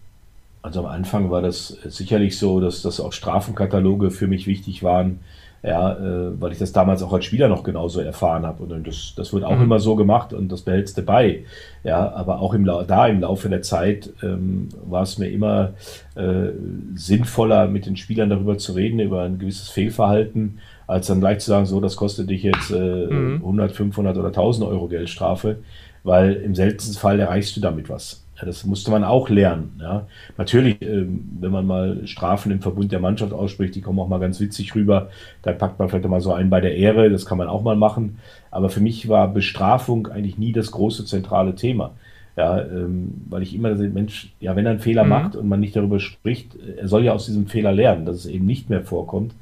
[0.63, 5.19] Also am Anfang war das sicherlich so, dass das auch Strafenkataloge für mich wichtig waren
[5.63, 8.65] ja, äh, weil ich das damals auch als Spieler noch genauso erfahren habe.
[8.65, 9.63] Und das, das wird auch mhm.
[9.63, 11.45] immer so gemacht und das behältst du bei.
[11.85, 15.75] Ja, aber auch im, da im Laufe der Zeit ähm, war es mir immer
[16.17, 16.51] äh,
[16.95, 20.59] sinnvoller, mit den Spielern darüber zu reden, über ein gewisses Fehlverhalten,
[20.93, 23.37] als dann gleich zu sagen, so, das kostet dich jetzt äh, mhm.
[23.37, 25.59] 100, 500 oder 1000 Euro Geldstrafe,
[26.05, 28.25] weil im seltensten Fall erreichst du damit was.
[28.37, 29.81] Ja, das musste man auch lernen.
[29.81, 30.07] Ja.
[30.37, 34.21] Natürlich, ähm, wenn man mal Strafen im Verbund der Mannschaft ausspricht, die kommen auch mal
[34.21, 35.09] ganz witzig rüber.
[35.43, 37.77] Da packt man vielleicht mal so einen bei der Ehre, das kann man auch mal
[37.77, 38.19] machen.
[38.51, 41.93] Aber für mich war Bestrafung eigentlich nie das große zentrale Thema.
[42.37, 45.11] Ja, ähm, weil ich immer sehe, Mensch, ja, wenn er einen Fehler mhm.
[45.11, 48.27] macht und man nicht darüber spricht, er soll ja aus diesem Fehler lernen, dass es
[48.27, 49.35] eben nicht mehr vorkommt.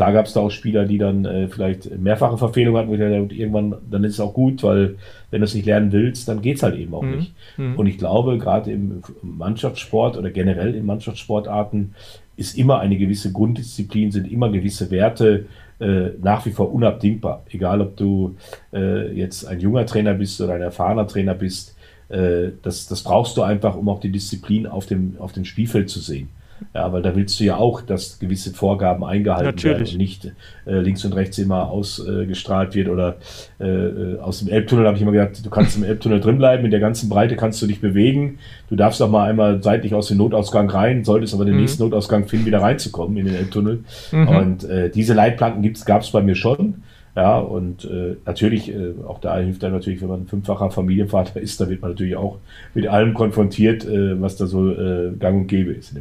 [0.00, 3.00] Klar gab es da auch Spieler, die dann äh, vielleicht mehrfache Verfehlungen hatten, wo ich
[3.00, 4.96] dachte, irgendwann, dann ist es auch gut, weil
[5.30, 7.16] wenn du es nicht lernen willst, dann geht es halt eben auch mhm.
[7.16, 7.34] nicht.
[7.58, 7.76] Mhm.
[7.76, 11.94] Und ich glaube, gerade im Mannschaftssport oder generell in Mannschaftssportarten
[12.38, 15.44] ist immer eine gewisse Grunddisziplin, sind immer gewisse Werte
[15.80, 17.44] äh, nach wie vor unabdingbar.
[17.50, 18.36] Egal, ob du
[18.72, 21.76] äh, jetzt ein junger Trainer bist oder ein erfahrener Trainer bist,
[22.08, 25.90] äh, das, das brauchst du einfach, um auch die Disziplin auf dem, auf dem Spielfeld
[25.90, 26.30] zu sehen.
[26.74, 29.78] Ja, weil da willst du ja auch, dass gewisse Vorgaben eingehalten Natürlich.
[29.78, 30.32] werden und nicht
[30.66, 33.16] äh, links und rechts immer ausgestrahlt wird oder
[33.58, 36.64] äh, äh, aus dem Elbtunnel habe ich immer gesagt, du kannst im Elbtunnel drin bleiben,
[36.64, 38.38] in der ganzen Breite kannst du dich bewegen.
[38.68, 41.60] Du darfst auch mal einmal seitlich aus dem Notausgang rein, solltest aber den mhm.
[41.60, 43.84] nächsten Notausgang finden, wieder reinzukommen in den Elbtunnel.
[44.12, 44.28] Mhm.
[44.28, 46.82] Und äh, diese Leitplanken gab es bei mir schon.
[47.16, 51.40] Ja, und äh, natürlich, äh, auch da hilft er natürlich, wenn man ein fünffacher Familienvater
[51.40, 52.38] ist, da wird man natürlich auch
[52.72, 55.94] mit allem konfrontiert, äh, was da so äh, gang und gäbe ist.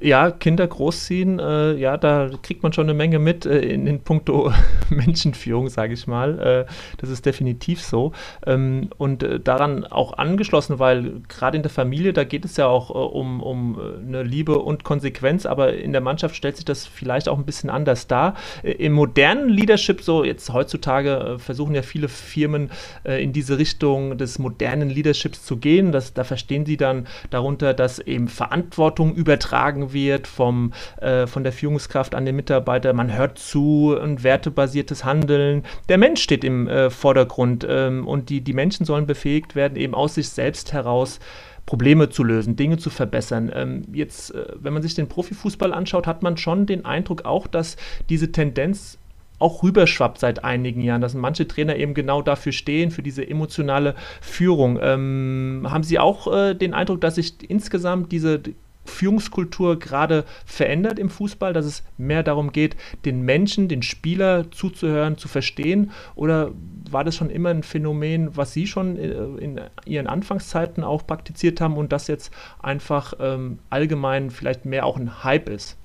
[0.00, 4.00] Ja, Kinder großziehen, äh, ja, da kriegt man schon eine Menge mit äh, in, in
[4.00, 4.52] puncto
[4.90, 6.38] Menschenführung, sage ich mal.
[6.38, 8.12] Äh, das ist definitiv so.
[8.46, 12.68] Ähm, und äh, daran auch angeschlossen, weil gerade in der Familie, da geht es ja
[12.68, 16.64] auch äh, um, um äh, eine Liebe und Konsequenz, aber in der Mannschaft stellt sich
[16.64, 18.34] das vielleicht auch ein bisschen anders dar.
[18.62, 22.70] Im modernen Leadership, so jetzt heutzutage versuchen ja viele Firmen
[23.04, 25.90] in diese Richtung des modernen Leaderships zu gehen.
[25.90, 31.52] Das, da verstehen sie dann darunter, dass eben Verantwortung übertragen wird vom, äh, von der
[31.52, 32.92] Führungskraft an den Mitarbeiter.
[32.92, 35.64] Man hört zu, ein wertebasiertes Handeln.
[35.88, 39.94] Der Mensch steht im äh, Vordergrund ähm, und die, die Menschen sollen befähigt werden, eben
[39.94, 41.20] aus sich selbst heraus
[41.68, 43.50] Probleme zu lösen, Dinge zu verbessern.
[43.54, 47.46] Ähm, jetzt, äh, wenn man sich den Profifußball anschaut, hat man schon den Eindruck auch,
[47.46, 47.76] dass
[48.08, 48.98] diese Tendenz
[49.38, 53.94] auch rüberschwappt seit einigen Jahren, dass manche Trainer eben genau dafür stehen, für diese emotionale
[54.20, 54.78] Führung.
[54.80, 58.40] Ähm, haben Sie auch äh, den Eindruck, dass sich insgesamt diese
[58.88, 65.18] Führungskultur gerade verändert im Fußball, dass es mehr darum geht, den Menschen, den Spieler zuzuhören,
[65.18, 65.90] zu verstehen?
[66.14, 66.52] Oder
[66.90, 71.60] war das schon immer ein Phänomen, was Sie schon äh, in Ihren Anfangszeiten auch praktiziert
[71.60, 75.76] haben und das jetzt einfach ähm, allgemein vielleicht mehr auch ein Hype ist?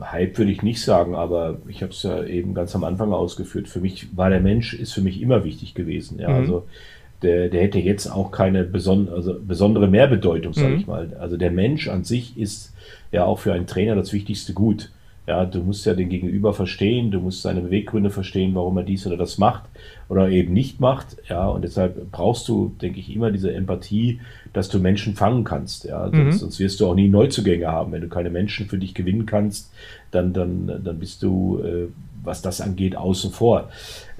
[0.00, 3.68] Hype würde ich nicht sagen, aber ich habe es ja eben ganz am Anfang ausgeführt.
[3.68, 6.18] Für mich war der Mensch, ist für mich immer wichtig gewesen.
[6.18, 6.34] Ja, mhm.
[6.34, 6.66] also
[7.22, 10.76] der, der hätte jetzt auch keine beson also besondere Mehrbedeutung, sage mhm.
[10.80, 11.16] ich mal.
[11.18, 12.74] Also der Mensch an sich ist
[13.12, 14.90] ja auch für einen Trainer das wichtigste Gut.
[15.26, 19.08] Ja, du musst ja den Gegenüber verstehen, du musst seine Beweggründe verstehen, warum er dies
[19.08, 19.64] oder das macht
[20.08, 21.16] oder eben nicht macht.
[21.28, 24.20] Ja, und deshalb brauchst du, denke ich, immer diese Empathie,
[24.52, 25.84] dass du Menschen fangen kannst.
[25.84, 26.30] Ja, mhm.
[26.30, 27.90] sonst, sonst, wirst du auch nie Neuzugänge haben.
[27.90, 29.72] Wenn du keine Menschen für dich gewinnen kannst,
[30.12, 31.88] dann, dann, dann bist du, äh,
[32.22, 33.70] was das angeht, außen vor.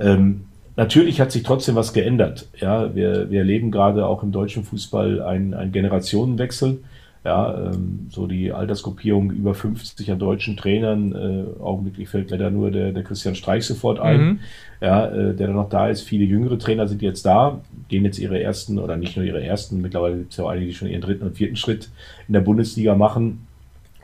[0.00, 0.46] Ähm,
[0.76, 2.48] Natürlich hat sich trotzdem was geändert.
[2.60, 6.80] Ja, wir, wir erleben gerade auch im deutschen Fußball einen, einen Generationenwechsel.
[7.24, 11.12] Ja, ähm, so die Altersgruppierung über 50 an deutschen Trainern.
[11.12, 14.40] Äh, augenblicklich fällt leider nur der, der Christian Streich sofort ein, mhm.
[14.80, 16.02] ja, äh, der noch da ist.
[16.02, 19.80] Viele jüngere Trainer sind jetzt da, gehen jetzt ihre ersten oder nicht nur ihre ersten,
[19.80, 21.88] mittlerweile gibt es ja auch einige, die schon ihren dritten und vierten Schritt
[22.28, 23.45] in der Bundesliga machen.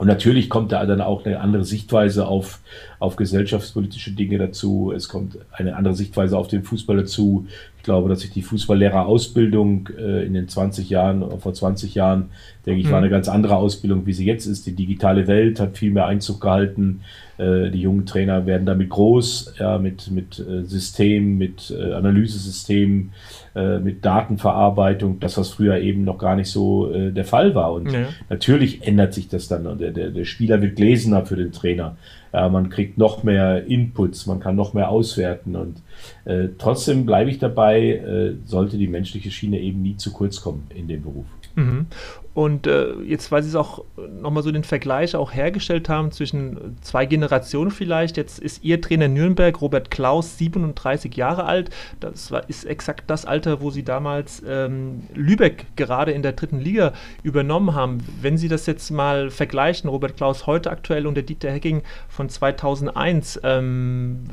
[0.02, 2.58] Und natürlich kommt da dann auch eine andere Sichtweise auf,
[2.98, 4.92] auf gesellschaftspolitische Dinge dazu.
[4.92, 7.46] Es kommt eine andere Sichtweise auf den Fußball dazu.
[7.82, 12.26] Ich glaube, dass sich die Fußballlehrerausbildung äh, in den 20 Jahren, vor 20 Jahren,
[12.64, 13.06] denke ich, war mhm.
[13.06, 14.68] eine ganz andere Ausbildung, wie sie jetzt ist.
[14.68, 17.00] Die digitale Welt hat viel mehr Einzug gehalten.
[17.38, 23.10] Äh, die jungen Trainer werden damit groß, ja, mit, mit äh, Systemen, mit äh, Analysesystemen,
[23.56, 27.72] äh, mit Datenverarbeitung, das, was früher eben noch gar nicht so äh, der Fall war.
[27.72, 28.06] Und ja.
[28.30, 29.76] natürlich ändert sich das dann.
[29.80, 31.96] Der, der, der Spieler wird gläsener für den Trainer.
[32.32, 35.54] Ja, man kriegt noch mehr Inputs, man kann noch mehr auswerten.
[35.54, 35.82] Und
[36.24, 40.66] äh, trotzdem bleibe ich dabei, äh, sollte die menschliche Schiene eben nie zu kurz kommen
[40.74, 41.26] in dem Beruf.
[41.54, 41.86] Mhm.
[42.34, 43.84] Und äh, jetzt, weil Sie es auch
[44.20, 49.08] nochmal so den Vergleich auch hergestellt haben zwischen zwei Generationen vielleicht, jetzt ist Ihr Trainer
[49.08, 51.68] Nürnberg, Robert Klaus, 37 Jahre alt.
[52.00, 56.58] Das war, ist exakt das Alter, wo Sie damals ähm, Lübeck gerade in der dritten
[56.58, 57.98] Liga übernommen haben.
[58.22, 62.30] Wenn Sie das jetzt mal vergleichen, Robert Klaus heute aktuell und der Dieter Hecking von
[62.30, 64.24] 2001, ähm,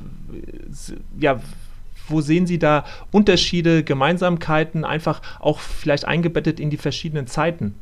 [1.19, 1.41] ja,
[2.09, 7.75] wo sehen Sie da Unterschiede, Gemeinsamkeiten, einfach auch vielleicht eingebettet in die verschiedenen Zeiten?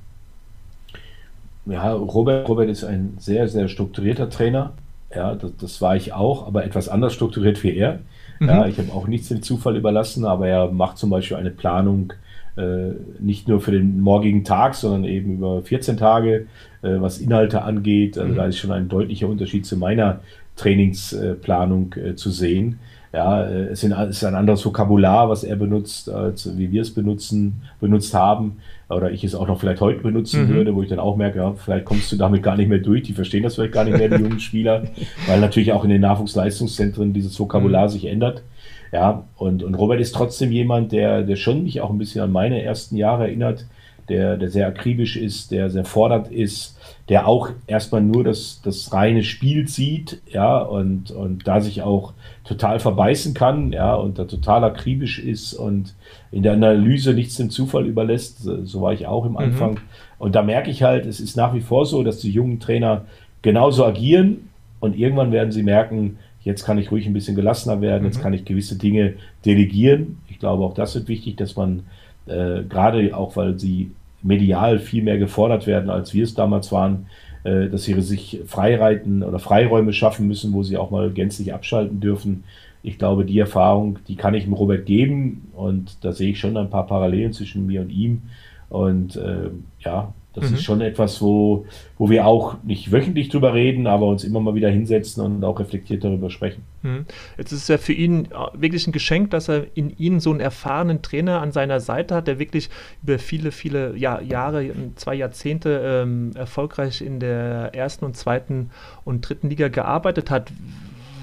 [1.65, 4.73] Ja, Robert, Robert ist ein sehr, sehr strukturierter Trainer.
[5.13, 7.99] Ja, das, das war ich auch, aber etwas anders strukturiert wie er.
[8.39, 8.49] Mhm.
[8.49, 12.13] Ja, ich habe auch nichts dem Zufall überlassen, aber er macht zum Beispiel eine Planung
[12.57, 16.47] äh, nicht nur für den morgigen Tag, sondern eben über 14 Tage,
[16.81, 18.17] äh, was Inhalte angeht.
[18.17, 18.35] Also mhm.
[18.35, 20.21] da ist schon ein deutlicher Unterschied zu meiner
[20.55, 22.79] Trainingsplanung äh, zu sehen.
[23.17, 27.63] Ja, äh, es, ist ein anderes Vokabular, was er benutzt, als wie wir es benutzen,
[27.79, 28.57] benutzt haben.
[28.89, 30.53] Oder ich es auch noch vielleicht heute benutzen mhm.
[30.53, 33.01] würde, wo ich dann auch merke, ja, vielleicht kommst du damit gar nicht mehr durch.
[33.01, 34.83] Die verstehen das vielleicht gar nicht mehr, die jungen Spieler,
[35.27, 37.89] weil natürlich auch in den Nachwuchsleistungszentren dieses Vokabular mhm.
[37.89, 38.43] sich ändert.
[38.91, 42.31] Ja, und, und Robert ist trotzdem jemand, der, der schon mich auch ein bisschen an
[42.31, 43.65] meine ersten Jahre erinnert,
[44.09, 46.77] der, der sehr akribisch ist, der sehr fordernd ist,
[47.09, 52.13] der auch erstmal nur das, das reine Spiel sieht, ja, und, und da sich auch
[52.43, 55.93] total verbeißen kann, ja, und da total akribisch ist und
[56.31, 58.39] in der Analyse nichts dem Zufall überlässt.
[58.41, 59.37] So war ich auch im mhm.
[59.37, 59.71] Anfang.
[59.71, 59.79] Mhm.
[60.19, 63.05] Und da merke ich halt, es ist nach wie vor so, dass die jungen Trainer
[63.41, 68.03] genauso agieren und irgendwann werden sie merken, jetzt kann ich ruhig ein bisschen gelassener werden,
[68.03, 68.07] mhm.
[68.07, 69.13] jetzt kann ich gewisse Dinge
[69.45, 70.17] delegieren.
[70.29, 71.83] Ich glaube, auch das ist wichtig, dass man
[72.27, 73.91] äh, gerade auch, weil sie
[74.23, 77.07] medial viel mehr gefordert werden, als wir es damals waren,
[77.43, 81.99] äh, dass sie sich freireiten oder Freiräume schaffen müssen, wo sie auch mal gänzlich abschalten
[81.99, 82.43] dürfen.
[82.83, 86.57] Ich glaube, die Erfahrung, die kann ich dem Robert geben und da sehe ich schon
[86.57, 88.23] ein paar Parallelen zwischen mir und ihm.
[88.69, 90.55] Und äh, ja, Das mhm.
[90.55, 91.65] ist schon etwas, wo,
[91.97, 95.59] wo wir auch nicht wöchentlich drüber reden, aber uns immer mal wieder hinsetzen und auch
[95.59, 96.61] reflektiert darüber sprechen.
[96.83, 97.05] Mhm.
[97.39, 100.29] Jetzt ist es ja für ihn äh, wirklich ein Geschenk, dass er in Ihnen so
[100.29, 102.69] einen erfahrenen Trainer an seiner Seite hat, der wirklich
[103.01, 108.69] über viele, viele ja, Jahre, zwei Jahrzehnte ähm, erfolgreich in der ersten und zweiten
[109.05, 110.51] und dritten Liga gearbeitet hat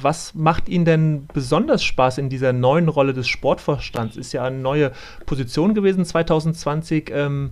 [0.05, 4.17] was macht Ihnen denn besonders Spaß in dieser neuen Rolle des Sportvorstands?
[4.17, 4.93] Ist ja eine neue
[5.27, 7.11] Position gewesen 2020.
[7.13, 7.51] Ähm,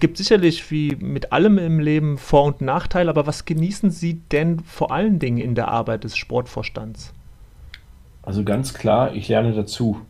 [0.00, 4.60] gibt sicherlich wie mit allem im Leben Vor- und Nachteile, aber was genießen Sie denn
[4.60, 7.12] vor allen Dingen in der Arbeit des Sportvorstands?
[8.22, 10.00] Also ganz klar, ich lerne dazu.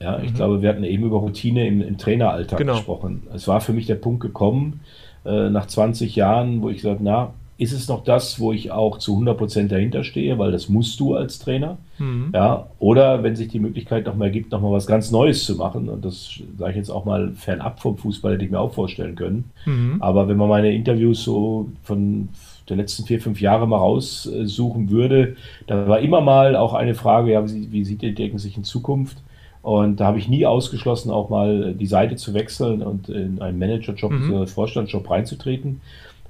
[0.00, 0.36] Ja, ich mhm.
[0.36, 2.74] glaube, wir hatten eben über Routine im, im Traineralltag genau.
[2.74, 3.22] gesprochen.
[3.34, 4.80] Es war für mich der Punkt gekommen,
[5.24, 8.98] äh, nach 20 Jahren, wo ich gesagt na, ist es noch das, wo ich auch
[8.98, 11.78] zu 100% dahinter stehe, weil das musst du als Trainer.
[11.98, 12.30] Mhm.
[12.34, 15.56] Ja, oder wenn sich die Möglichkeit noch mal gibt, noch mal was ganz Neues zu
[15.56, 18.74] machen, und das sage ich jetzt auch mal fernab vom Fußball, hätte ich mir auch
[18.74, 19.50] vorstellen können.
[19.64, 19.96] Mhm.
[20.00, 22.28] Aber wenn man meine Interviews so von
[22.68, 27.32] der letzten vier, fünf Jahre mal raussuchen würde, da war immer mal auch eine Frage,
[27.32, 29.16] ja, wie, wie sieht ihr Decken sich in Zukunft?
[29.62, 33.58] Und da habe ich nie ausgeschlossen, auch mal die Seite zu wechseln und in einen
[33.58, 34.46] Managerjob, mhm.
[34.46, 35.80] Vorstandsjob reinzutreten.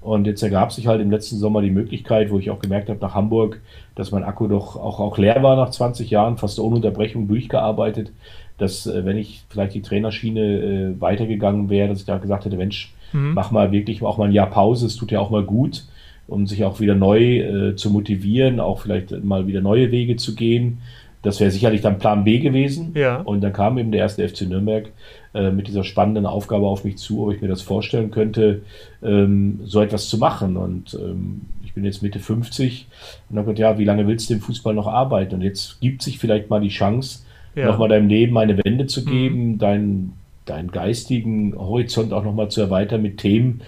[0.07, 3.01] Und jetzt ergab sich halt im letzten Sommer die Möglichkeit, wo ich auch gemerkt habe,
[3.01, 3.61] nach Hamburg,
[3.97, 8.13] dass mein Akku doch auch, auch leer war nach 20 Jahren, fast ohne Unterbrechung durchgearbeitet,
[8.57, 12.57] dass äh, wenn ich vielleicht die Trainerschiene äh, weitergegangen wäre, dass ich da gesagt hätte,
[12.57, 13.35] Mensch, mhm.
[13.35, 15.89] mach mal wirklich auch mal ein Jahr Pause, es tut ja auch mal gut,
[16.29, 20.37] um sich auch wieder neu äh, zu motivieren, auch vielleicht mal wieder neue Wege zu
[20.37, 20.79] gehen.
[21.27, 22.93] Das wäre sicherlich dann Plan B gewesen.
[22.95, 23.17] Ja.
[23.17, 24.93] Und dann kam eben der erste FC Nürnberg
[25.35, 28.63] äh, mit dieser spannenden Aufgabe auf mich zu, ob ich mir das vorstellen könnte,
[29.03, 30.57] ähm, so etwas zu machen.
[30.57, 32.87] Und ähm, ich bin jetzt Mitte 50
[33.29, 35.35] und habe gedacht, ja, wie lange willst du im Fußball noch arbeiten?
[35.35, 37.25] Und jetzt gibt sich vielleicht mal die Chance,
[37.57, 37.67] ja.
[37.67, 39.11] nochmal deinem Leben eine Wende zu mhm.
[39.11, 39.59] geben, mhm.
[39.59, 40.13] deinen,
[40.45, 43.63] deinen geistigen Horizont auch nochmal zu erweitern mit Themen,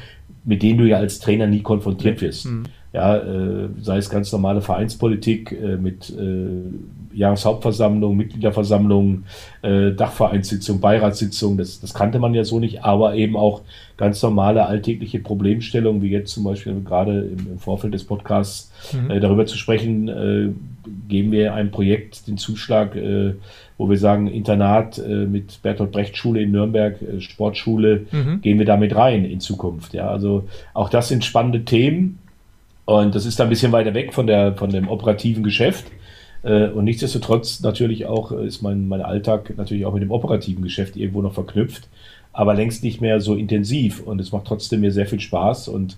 [0.44, 2.46] mit denen du ja als Trainer nie konfrontiert wirst.
[2.46, 2.66] Mhm.
[2.92, 9.24] Ja, äh, sei es ganz normale Vereinspolitik äh, mit äh, Jahreshauptversammlung, Mitgliederversammlung,
[9.62, 13.62] äh, Dachvereinssitzung, Beiratssitzung, das, das kannte man ja so nicht, aber eben auch
[13.96, 19.10] ganz normale alltägliche Problemstellungen, wie jetzt zum Beispiel gerade im, im Vorfeld des Podcasts mhm.
[19.10, 20.48] äh, darüber zu sprechen, äh,
[21.08, 23.34] geben wir einem Projekt den Zuschlag, äh,
[23.76, 28.40] wo wir sagen, Internat äh, mit Bertolt Brecht Schule in Nürnberg, äh, Sportschule, mhm.
[28.40, 29.92] gehen wir damit rein in Zukunft.
[29.92, 32.20] Ja, also auch das sind spannende Themen.
[32.84, 35.84] Und das ist da ein bisschen weiter weg von, der, von dem operativen Geschäft.
[36.42, 40.62] Äh, und nichtsdestotrotz natürlich auch äh, ist mein, mein Alltag natürlich auch mit dem operativen
[40.62, 41.88] Geschäft irgendwo noch verknüpft,
[42.32, 45.68] aber längst nicht mehr so intensiv und es macht trotzdem mir sehr viel Spaß.
[45.68, 45.96] Und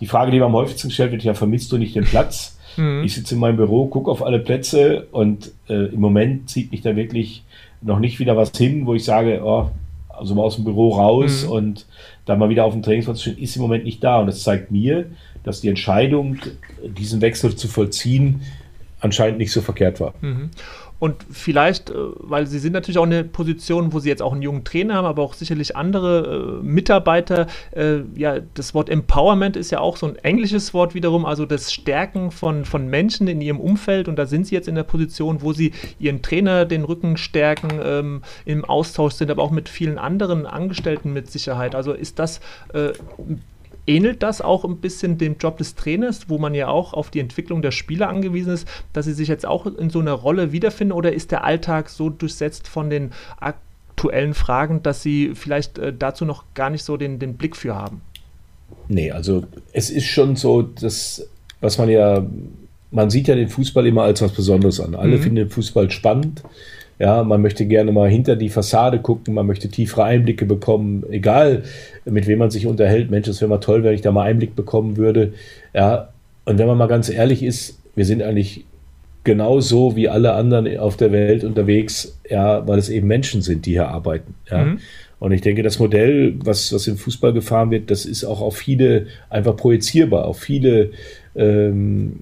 [0.00, 2.52] die Frage, die mir am häufigsten gestellt wird, ja, vermisst du nicht den Platz?
[2.78, 3.04] Mhm.
[3.04, 6.82] Ich sitze in meinem Büro, gucke auf alle Plätze und äh, im Moment zieht mich
[6.82, 7.42] da wirklich
[7.80, 9.70] noch nicht wieder was hin, wo ich sage, oh,
[10.08, 11.52] also mal aus dem Büro raus mhm.
[11.52, 11.86] und
[12.24, 14.20] da mal wieder auf dem Trainingsplatz stehen, ist im Moment nicht da.
[14.20, 15.06] Und das zeigt mir,
[15.44, 16.38] dass die Entscheidung,
[16.98, 18.42] diesen Wechsel zu vollziehen,
[19.00, 20.14] anscheinend nicht so verkehrt war.
[20.20, 20.50] Mhm.
[20.98, 24.32] Und vielleicht, äh, weil Sie sind natürlich auch in einer Position, wo Sie jetzt auch
[24.32, 27.48] einen jungen Trainer haben, aber auch sicherlich andere äh, Mitarbeiter.
[27.72, 31.72] Äh, ja, das Wort Empowerment ist ja auch so ein englisches Wort wiederum, also das
[31.72, 34.08] Stärken von, von Menschen in ihrem Umfeld.
[34.08, 37.78] Und da sind Sie jetzt in der Position, wo Sie Ihren Trainer den Rücken stärken,
[37.82, 41.74] ähm, im Austausch sind, aber auch mit vielen anderen Angestellten mit Sicherheit.
[41.74, 42.40] Also ist das
[42.72, 42.92] äh,
[43.86, 47.20] Ähnelt das auch ein bisschen dem Job des Trainers, wo man ja auch auf die
[47.20, 50.92] Entwicklung der Spieler angewiesen ist, dass sie sich jetzt auch in so einer Rolle wiederfinden
[50.92, 56.24] oder ist der Alltag so durchsetzt von den aktuellen Fragen, dass sie vielleicht äh, dazu
[56.24, 58.00] noch gar nicht so den, den Blick für haben?
[58.88, 61.28] Nee, also es ist schon so, dass,
[61.60, 62.26] was man ja,
[62.90, 64.94] man sieht ja den Fußball immer als was Besonderes an.
[64.94, 65.22] Alle mhm.
[65.22, 66.42] finden den Fußball spannend.
[66.98, 71.64] Ja, man möchte gerne mal hinter die Fassade gucken, man möchte tiefere Einblicke bekommen, egal
[72.06, 73.10] mit wem man sich unterhält.
[73.10, 75.34] Mensch, es wäre mal toll, wenn ich da mal Einblick bekommen würde.
[75.74, 76.08] Ja,
[76.46, 78.64] und wenn man mal ganz ehrlich ist, wir sind eigentlich
[79.24, 83.72] genauso wie alle anderen auf der Welt unterwegs, ja, weil es eben Menschen sind, die
[83.72, 84.34] hier arbeiten.
[84.50, 84.64] Ja.
[84.64, 84.78] Mhm.
[85.18, 88.56] Und ich denke, das Modell, was, was im Fußball gefahren wird, das ist auch auf
[88.56, 90.90] viele einfach projizierbar, auf viele
[91.34, 92.20] ähm,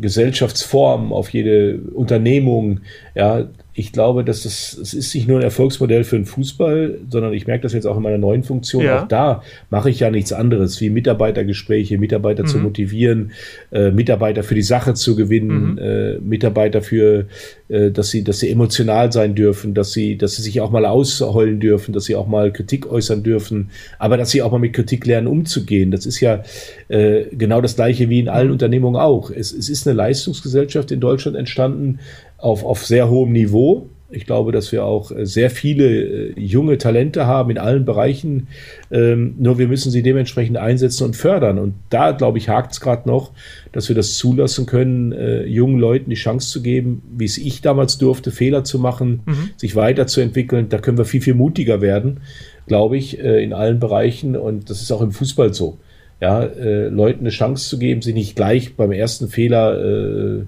[0.00, 2.80] Gesellschaftsformen, auf jede Unternehmung.
[3.14, 7.32] Ja, ich glaube, dass das, es ist nicht nur ein Erfolgsmodell für den Fußball, sondern
[7.32, 8.84] ich merke das jetzt auch in meiner neuen Funktion.
[8.84, 9.02] Ja.
[9.02, 12.46] Auch da mache ich ja nichts anderes, wie Mitarbeitergespräche, Mitarbeiter mhm.
[12.46, 13.32] zu motivieren,
[13.72, 15.78] äh, Mitarbeiter für die Sache zu gewinnen, mhm.
[15.78, 17.26] äh, Mitarbeiter für,
[17.68, 20.86] äh, dass sie, dass sie emotional sein dürfen, dass sie, dass sie sich auch mal
[20.86, 24.72] ausheulen dürfen, dass sie auch mal Kritik äußern dürfen, aber dass sie auch mal mit
[24.72, 25.90] Kritik lernen, umzugehen.
[25.90, 26.44] Das ist ja
[26.86, 28.52] äh, genau das Gleiche wie in allen mhm.
[28.52, 29.32] Unternehmungen auch.
[29.32, 31.98] Es, es ist eine Leistungsgesellschaft in Deutschland entstanden,
[32.38, 33.88] auf, auf sehr hohem Niveau.
[34.14, 38.48] Ich glaube, dass wir auch äh, sehr viele äh, junge Talente haben in allen Bereichen.
[38.90, 41.58] Ähm, nur wir müssen sie dementsprechend einsetzen und fördern.
[41.58, 43.32] Und da, glaube ich, hakt es gerade noch,
[43.72, 47.60] dass wir das zulassen können, äh, jungen Leuten die Chance zu geben, wie es ich
[47.60, 49.50] damals durfte, Fehler zu machen, mhm.
[49.56, 50.68] sich weiterzuentwickeln.
[50.68, 52.20] Da können wir viel, viel mutiger werden,
[52.66, 54.36] glaube ich, in allen Bereichen.
[54.36, 55.78] Und das ist auch im Fußball so
[56.20, 56.42] ja,
[56.88, 60.44] Leuten eine Chance zu geben, sie nicht gleich beim ersten Fehler äh,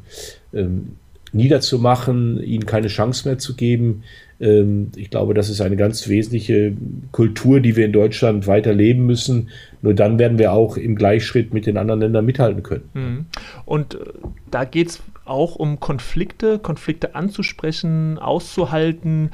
[0.55, 0.97] ähm,
[1.37, 4.03] niederzumachen, ihnen keine Chance mehr zu geben.
[4.41, 6.72] Ähm, ich glaube, das ist eine ganz wesentliche
[7.12, 9.49] Kultur, die wir in Deutschland weiter leben müssen.
[9.87, 12.91] Nur dann werden wir auch im Gleichschritt mit den anderen Ländern mithalten können.
[12.93, 13.26] Mhm.
[13.66, 13.99] Und äh,
[14.51, 19.30] da geht es auch um Konflikte, Konflikte anzusprechen, auszuhalten,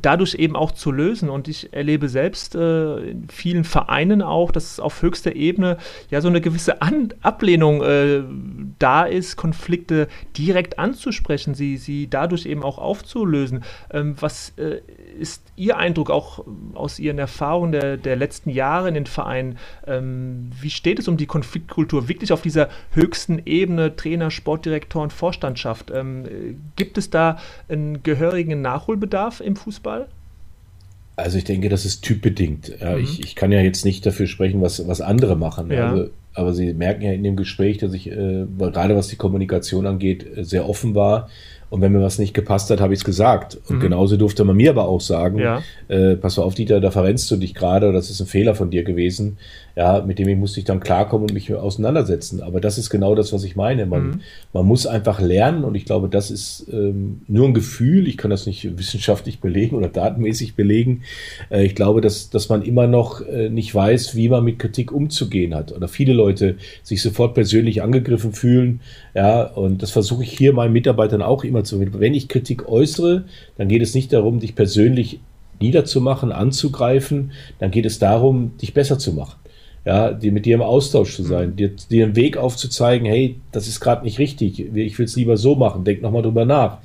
[0.00, 1.28] dadurch eben auch zu lösen.
[1.28, 5.78] Und ich erlebe selbst äh, in vielen Vereinen auch, dass auf höchster Ebene
[6.08, 8.22] ja so eine gewisse An Ablehnung äh,
[8.78, 10.06] da ist, Konflikte
[10.38, 13.64] direkt anzusprechen, sie, sie dadurch eben auch aufzulösen.
[13.90, 14.82] Ähm, was äh,
[15.18, 16.44] ist Ihr Eindruck auch
[16.74, 19.58] aus Ihren Erfahrungen der, der letzten Jahre in den Vereinen?
[19.86, 25.90] Ähm, wie steht es um die Konfliktkultur wirklich auf dieser höchsten Ebene, Trainer, Sportdirektoren, Vorstandschaft?
[25.90, 26.24] Ähm,
[26.76, 27.38] gibt es da
[27.68, 30.06] einen gehörigen Nachholbedarf im Fußball?
[31.16, 32.72] Also ich denke, das ist typbedingt.
[32.80, 33.02] Ja, mhm.
[33.02, 35.70] ich, ich kann ja jetzt nicht dafür sprechen, was, was andere machen.
[35.70, 35.90] Ja.
[35.90, 39.86] Also, aber Sie merken ja in dem Gespräch, dass ich äh, gerade was die Kommunikation
[39.86, 41.30] angeht, sehr offen war
[41.68, 43.58] und wenn mir was nicht gepasst hat, habe ich es gesagt.
[43.68, 43.80] Und mhm.
[43.80, 45.62] genauso durfte man mir aber auch sagen, ja.
[45.88, 48.84] äh, pass auf, Dieter, da verrennst du dich gerade, das ist ein Fehler von dir
[48.84, 49.38] gewesen.
[49.76, 52.40] Ja, mit dem ich musste ich dann klarkommen und mich auseinandersetzen.
[52.40, 53.84] Aber das ist genau das, was ich meine.
[53.84, 54.20] Man, mhm.
[54.54, 58.08] man muss einfach lernen und ich glaube, das ist ähm, nur ein Gefühl.
[58.08, 61.02] Ich kann das nicht wissenschaftlich belegen oder datenmäßig belegen.
[61.50, 64.92] Äh, ich glaube, dass, dass man immer noch äh, nicht weiß, wie man mit Kritik
[64.92, 65.72] umzugehen hat.
[65.72, 68.80] Oder viele Leute sich sofort persönlich angegriffen fühlen.
[69.14, 71.78] Ja, und das versuche ich hier meinen Mitarbeitern auch immer zu.
[72.00, 73.24] Wenn ich Kritik äußere,
[73.58, 75.20] dann geht es nicht darum, dich persönlich
[75.60, 79.36] niederzumachen, anzugreifen, dann geht es darum, dich besser zu machen
[79.86, 81.56] ja, die, mit dir im Austausch zu sein, mhm.
[81.56, 85.36] dir, dir einen Weg aufzuzeigen, hey, das ist gerade nicht richtig, ich will es lieber
[85.36, 86.78] so machen, denk nochmal drüber nach.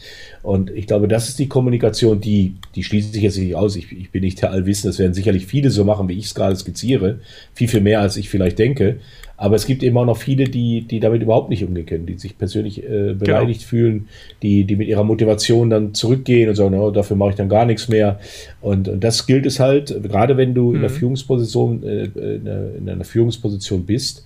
[0.43, 3.75] Und ich glaube, das ist die Kommunikation, die, die schließt sich jetzt nicht aus.
[3.75, 6.35] Ich, ich bin nicht der Allwissen, das werden sicherlich viele so machen, wie ich es
[6.35, 7.19] gerade skizziere,
[7.55, 8.99] viel, viel mehr, als ich vielleicht denke.
[9.41, 12.15] Aber es gibt eben auch noch viele, die, die damit überhaupt nicht umgehen können, die
[12.19, 13.69] sich persönlich äh, beleidigt genau.
[13.69, 14.07] fühlen,
[14.43, 17.65] die, die mit ihrer Motivation dann zurückgehen und sagen, oh, dafür mache ich dann gar
[17.65, 18.19] nichts mehr.
[18.61, 20.75] Und, und das gilt es halt, gerade wenn du mhm.
[20.75, 24.23] in der Führungsposition, äh, in, einer, in einer Führungsposition bist,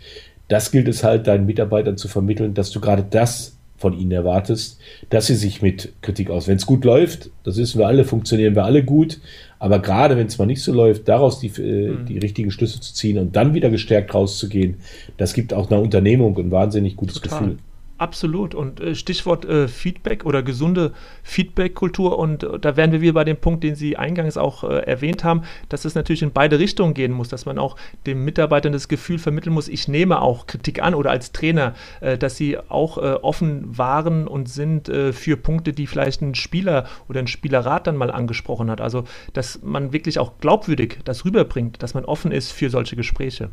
[0.49, 4.81] das gilt es halt deinen Mitarbeitern zu vermitteln, dass du gerade das von ihnen erwartest,
[5.11, 6.49] dass sie sich mit Kritik aus.
[6.49, 9.21] Wenn es gut läuft, das wissen wir alle, funktionieren wir alle gut.
[9.65, 12.05] Aber gerade wenn es mal nicht so läuft, daraus die, äh, mhm.
[12.05, 14.75] die richtigen Schlüsse zu ziehen und dann wieder gestärkt rauszugehen,
[15.17, 17.39] das gibt auch einer Unternehmung ein wahnsinnig gutes Total.
[17.39, 17.57] Gefühl.
[17.97, 18.55] Absolut.
[18.55, 20.91] Und äh, Stichwort äh, Feedback oder gesunde
[21.23, 22.19] Feedback-Kultur.
[22.19, 25.23] Und äh, da wären wir wieder bei dem Punkt, den Sie eingangs auch äh, erwähnt
[25.23, 28.89] haben, dass es natürlich in beide Richtungen gehen muss, dass man auch den Mitarbeitern das
[28.89, 32.97] Gefühl vermitteln muss, ich nehme auch Kritik an oder als Trainer, äh, dass sie auch
[32.97, 37.97] äh, offen waren und sind für Punkte, die vielleicht ein Spieler oder ein Spielerrat dann
[37.97, 38.81] mal angesprochen hat.
[38.81, 43.49] Also, dass man wirklich auch glaubwürdig das rüberbringt, dass man offen ist für solche Gespräche.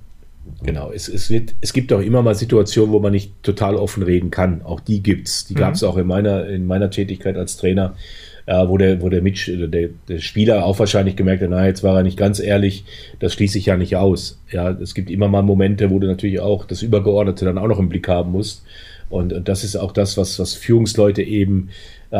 [0.63, 4.03] Genau, es, es, wird, es gibt auch immer mal Situationen, wo man nicht total offen
[4.03, 4.63] reden kann.
[4.63, 5.47] Auch die gibt's.
[5.47, 5.59] Die mhm.
[5.59, 7.95] gab es auch in meiner, in meiner Tätigkeit als Trainer,
[8.47, 11.97] äh, wo, der, wo der, der, der Spieler auch wahrscheinlich gemerkt hat, na, jetzt war
[11.97, 12.85] er nicht ganz ehrlich,
[13.19, 14.41] das schließe ich ja nicht aus.
[14.51, 17.79] Ja, es gibt immer mal Momente, wo du natürlich auch das Übergeordnete dann auch noch
[17.79, 18.63] im Blick haben musst.
[19.11, 21.69] Und, und das ist auch das, was, was Führungsleute eben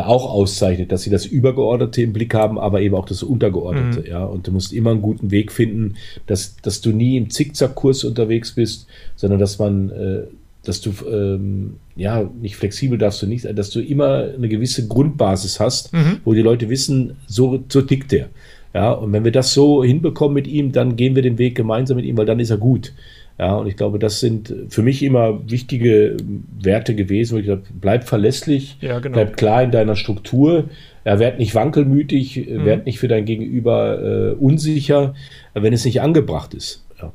[0.01, 4.01] auch auszeichnet, dass sie das Übergeordnete im Blick haben, aber eben auch das Untergeordnete.
[4.01, 4.05] Mhm.
[4.07, 8.03] Ja, und du musst immer einen guten Weg finden, dass, dass du nie im Zickzackkurs
[8.03, 10.23] unterwegs bist, sondern dass man, äh,
[10.65, 15.59] dass du ähm, ja nicht flexibel darfst du nicht, dass du immer eine gewisse Grundbasis
[15.59, 16.21] hast, mhm.
[16.25, 18.29] wo die Leute wissen, so, so tickt der.
[18.73, 21.97] Ja, und wenn wir das so hinbekommen mit ihm, dann gehen wir den Weg gemeinsam
[21.97, 22.93] mit ihm, weil dann ist er gut.
[23.39, 26.17] Ja, und ich glaube, das sind für mich immer wichtige
[26.61, 29.15] Werte gewesen, wo ich gesagt bleib verlässlich, ja, genau.
[29.15, 30.69] bleib klar in deiner Struktur,
[31.03, 32.65] ja, werd nicht wankelmütig, mhm.
[32.65, 35.15] werd nicht für dein Gegenüber äh, unsicher,
[35.53, 36.85] wenn es nicht angebracht ist.
[37.01, 37.11] Ja.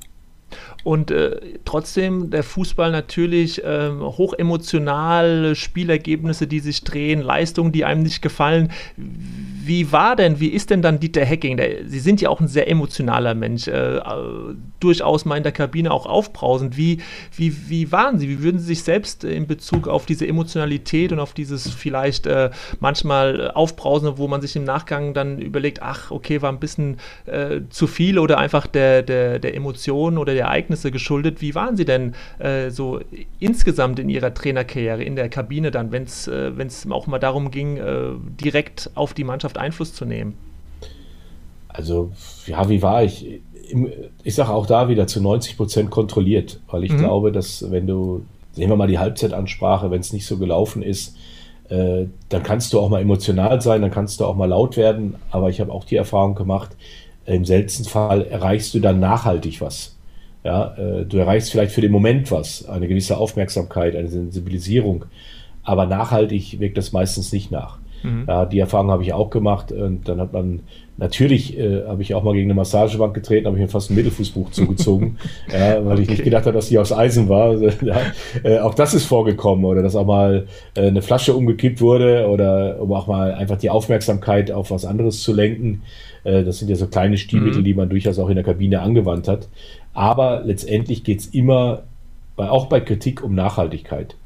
[0.82, 8.02] Und äh, trotzdem der Fußball natürlich äh, hochemotional, Spielergebnisse, die sich drehen, Leistungen, die einem
[8.02, 8.70] nicht gefallen.
[9.68, 11.56] Wie war denn, wie ist denn dann Dieter Hecking?
[11.56, 14.00] Der, Sie sind ja auch ein sehr emotionaler Mensch, äh,
[14.80, 16.76] durchaus mal in der Kabine auch aufbrausend.
[16.76, 16.98] Wie,
[17.36, 18.28] wie, wie waren Sie?
[18.28, 22.50] Wie würden Sie sich selbst in Bezug auf diese Emotionalität und auf dieses vielleicht äh,
[22.80, 26.96] manchmal Aufbrausende, wo man sich im Nachgang dann überlegt, ach, okay, war ein bisschen
[27.26, 31.40] äh, zu viel oder einfach der, der, der Emotionen oder der Ereignisse Ereignisse geschuldet.
[31.40, 33.00] Wie waren Sie denn äh, so
[33.38, 36.52] insgesamt in Ihrer Trainerkarriere in der Kabine dann, wenn es äh,
[36.90, 38.10] auch mal darum ging, äh,
[38.40, 40.34] direkt auf die Mannschaft Einfluss zu nehmen?
[41.68, 42.12] Also,
[42.46, 43.40] ja, wie war ich?
[44.24, 46.98] Ich sage auch da wieder zu 90 Prozent kontrolliert, weil ich mhm.
[46.98, 48.24] glaube, dass wenn du,
[48.56, 51.16] nehmen wir mal die Halbzeitansprache, wenn es nicht so gelaufen ist,
[51.68, 55.16] äh, dann kannst du auch mal emotional sein, dann kannst du auch mal laut werden.
[55.30, 56.70] Aber ich habe auch die Erfahrung gemacht,
[57.26, 59.94] im seltensten Fall erreichst du dann nachhaltig was.
[60.44, 65.04] Ja, äh, du erreichst vielleicht für den Moment was, eine gewisse Aufmerksamkeit, eine Sensibilisierung,
[65.62, 67.78] aber nachhaltig wirkt das meistens nicht nach.
[68.02, 68.24] Mhm.
[68.26, 70.60] Ja, die Erfahrung habe ich auch gemacht und dann hat man
[70.96, 73.94] natürlich äh, habe ich auch mal gegen eine Massagebank getreten, habe ich mir fast ein
[73.94, 75.16] Mittelfußbuch zugezogen,
[75.52, 76.02] ja, weil okay.
[76.02, 77.54] ich nicht gedacht habe, dass die aus Eisen war.
[77.82, 78.00] ja,
[78.42, 82.80] äh, auch das ist vorgekommen oder dass auch mal äh, eine Flasche umgekippt wurde oder
[82.80, 85.82] um auch mal einfach die Aufmerksamkeit auf was anderes zu lenken.
[86.24, 87.64] Äh, das sind ja so kleine Stilmittel, mhm.
[87.64, 89.48] die man durchaus auch in der Kabine angewandt hat.
[89.94, 91.84] Aber letztendlich geht es immer,
[92.36, 94.16] bei, auch bei Kritik, um Nachhaltigkeit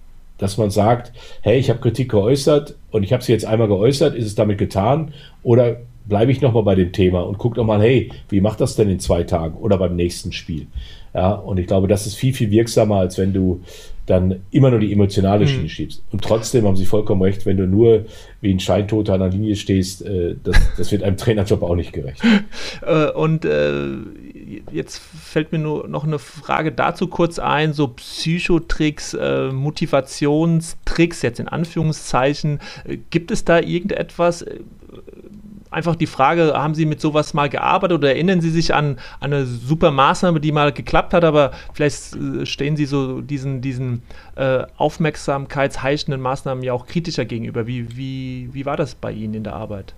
[0.42, 4.16] dass man sagt, hey, ich habe Kritik geäußert und ich habe sie jetzt einmal geäußert,
[4.16, 5.12] ist es damit getan?
[5.44, 8.90] Oder bleibe ich nochmal bei dem Thema und gucke nochmal, hey, wie macht das denn
[8.90, 10.66] in zwei Tagen oder beim nächsten Spiel?
[11.14, 13.60] Ja, und ich glaube, das ist viel, viel wirksamer, als wenn du
[14.06, 15.68] dann immer nur die emotionale Schiene mhm.
[15.68, 16.02] schiebst.
[16.10, 18.06] Und trotzdem haben sie vollkommen recht, wenn du nur
[18.40, 21.92] wie ein Scheintoter an der Linie stehst, äh, das, das wird einem Trainerjob auch nicht
[21.92, 22.22] gerecht.
[22.84, 23.80] Äh, und äh,
[24.70, 31.40] jetzt fällt mir nur noch eine Frage dazu kurz ein, so Psychotricks, äh, Motivationstricks, jetzt
[31.40, 32.60] in Anführungszeichen.
[32.84, 34.60] Äh, gibt es da irgendetwas, äh,
[35.70, 39.32] einfach die Frage, haben Sie mit sowas mal gearbeitet oder erinnern Sie sich an, an
[39.32, 44.02] eine super Maßnahme, die mal geklappt hat, aber vielleicht äh, stehen Sie so diesen, diesen
[44.36, 47.66] äh, aufmerksamkeitsheischenden Maßnahmen ja auch kritischer gegenüber.
[47.66, 49.94] Wie, wie, wie war das bei Ihnen in der Arbeit?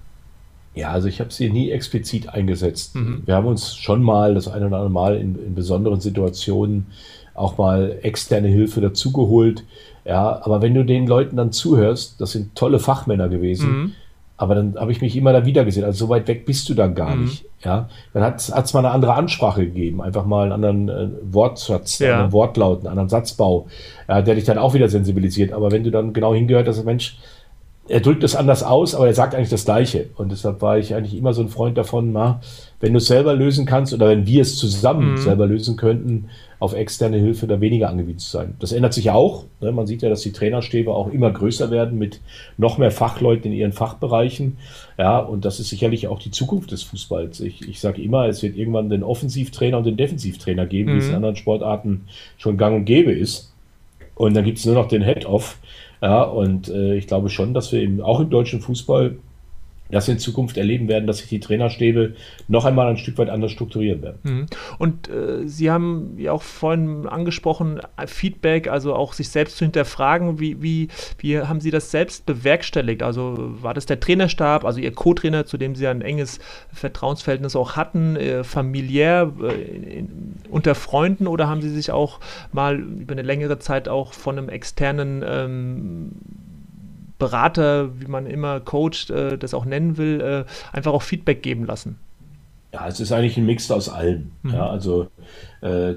[0.75, 2.97] Ja, also ich habe sie nie explizit eingesetzt.
[2.97, 3.23] Mhm.
[3.27, 6.87] Wir haben uns schon mal das eine oder andere Mal in, in besonderen Situationen
[7.35, 9.65] auch mal externe Hilfe dazugeholt.
[10.05, 13.93] Ja, aber wenn du den Leuten dann zuhörst, das sind tolle Fachmänner gewesen, mhm.
[14.37, 15.85] Aber dann habe ich mich immer da wieder gesehen.
[15.85, 17.25] Also so weit weg bist du dann gar mhm.
[17.25, 17.45] nicht.
[17.65, 21.99] Ja, dann hat es mal eine andere Ansprache gegeben, einfach mal einen anderen äh, Wortschatz,
[21.99, 22.07] ja.
[22.07, 23.69] einen anderen Wortlaut, einen anderen Satzbau,
[24.09, 25.53] ja, der dich dann auch wieder sensibilisiert.
[25.53, 27.17] Aber wenn du dann genau hingehört, dass ein Mensch,
[27.87, 30.07] er drückt es anders aus, aber er sagt eigentlich das Gleiche.
[30.17, 32.41] Und deshalb war ich eigentlich immer so ein Freund davon, na,
[32.81, 35.17] wenn du es selber lösen kannst oder wenn wir es zusammen mhm.
[35.19, 36.31] selber lösen könnten,
[36.61, 38.55] auf externe Hilfe da weniger angewiesen zu sein.
[38.59, 39.45] Das ändert sich auch.
[39.61, 39.71] Ne?
[39.71, 42.21] Man sieht ja, dass die Trainerstäbe auch immer größer werden mit
[42.57, 44.57] noch mehr Fachleuten in ihren Fachbereichen.
[44.97, 47.41] Ja, und das ist sicherlich auch die Zukunft des Fußballs.
[47.41, 50.95] Ich, ich sage immer, es wird irgendwann den Offensivtrainer und den Defensivtrainer geben, mhm.
[50.95, 51.17] wie es in mhm.
[51.17, 52.07] anderen Sportarten
[52.39, 53.53] schon gang und gäbe ist.
[54.15, 55.59] Und dann gibt es nur noch den Head-Off.
[56.05, 59.17] Ja, und äh, ich glaube schon, dass wir eben auch im deutschen Fußball
[59.91, 62.15] das in Zukunft erleben werden, dass sich die Trainerstäbe
[62.49, 64.19] noch einmal ein Stück weit anders strukturieren werden.
[64.23, 64.47] Mhm.
[64.79, 70.41] Und äh, Sie haben ja auch vorhin angesprochen, Feedback, also auch sich selbst zu hinterfragen.
[70.41, 73.03] Wie, wie, wie haben Sie das selbst bewerkstelligt?
[73.03, 76.41] Also war das der Trainerstab, also Ihr Co-Trainer, zu dem Sie ein enges
[76.73, 82.21] Vertrauensverhältnis auch hatten, äh, familiär, äh, in, unter Freunden oder haben Sie sich auch
[82.53, 86.13] mal über eine längere Zeit auch von einem externen ähm,
[87.25, 91.65] Berater, wie man immer Coach äh, das auch nennen will, äh, einfach auch Feedback geben
[91.65, 91.99] lassen?
[92.75, 94.33] Ja, es ist eigentlich ein Mix aus allem.
[94.43, 94.53] Mhm.
[94.53, 95.07] Ja, also
[95.63, 95.95] äh,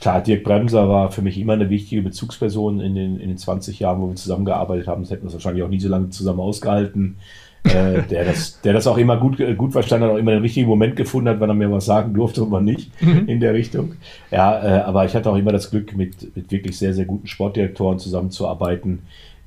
[0.00, 3.78] klar, Dirk Bremser war für mich immer eine wichtige Bezugsperson in den, in den 20
[3.78, 5.02] Jahren, wo wir zusammengearbeitet haben.
[5.02, 7.16] Das hätten wir wahrscheinlich auch nie so lange zusammen ausgehalten.
[7.64, 10.66] äh, der, das, der das auch immer gut, gut verstanden hat, auch immer den richtigen
[10.66, 13.28] Moment gefunden hat, wenn er mir was sagen durfte und man nicht mhm.
[13.28, 13.96] in der Richtung.
[14.30, 17.26] Ja, äh, aber ich hatte auch immer das Glück, mit, mit wirklich sehr, sehr guten
[17.26, 19.00] Sportdirektoren zusammenzuarbeiten,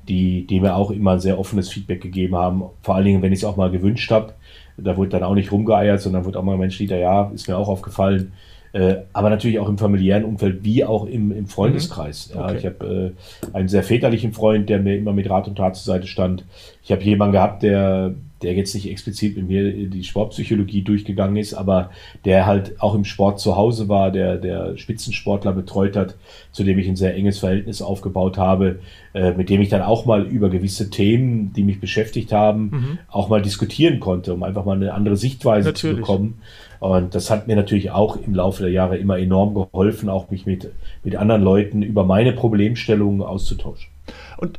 [0.08, 2.64] die, die mir auch immer sehr offenes Feedback gegeben haben.
[2.82, 4.34] Vor allen Dingen, wenn ich es auch mal gewünscht habe.
[4.76, 7.56] Da wurde dann auch nicht rumgeeiert, sondern wurde auch mal Mensch, Dieter, ja, ist mir
[7.56, 8.32] auch aufgefallen.
[8.72, 12.30] Äh, aber natürlich auch im familiären Umfeld wie auch im, im Freundeskreis.
[12.30, 12.40] Mhm.
[12.40, 12.56] Ja, okay.
[12.58, 13.14] Ich habe
[13.52, 16.44] äh, einen sehr väterlichen Freund, der mir immer mit Rat und Tat zur Seite stand.
[16.82, 18.14] Ich habe jemanden gehabt, der,
[18.44, 21.90] der jetzt nicht explizit mit mir die Sportpsychologie durchgegangen ist, aber
[22.24, 26.16] der halt auch im Sport zu Hause war, der, der Spitzensportler betreut hat,
[26.52, 28.80] zu dem ich ein sehr enges Verhältnis aufgebaut habe,
[29.14, 32.98] äh, mit dem ich dann auch mal über gewisse Themen, die mich beschäftigt haben, mhm.
[33.08, 35.96] auch mal diskutieren konnte, um einfach mal eine andere Sichtweise Natürlich.
[35.96, 36.38] zu bekommen.
[36.80, 40.44] Und das hat mir natürlich auch im Laufe der Jahre immer enorm geholfen, auch mich
[40.44, 40.70] mit,
[41.02, 43.88] mit anderen Leuten über meine Problemstellungen auszutauschen.
[44.36, 44.58] Und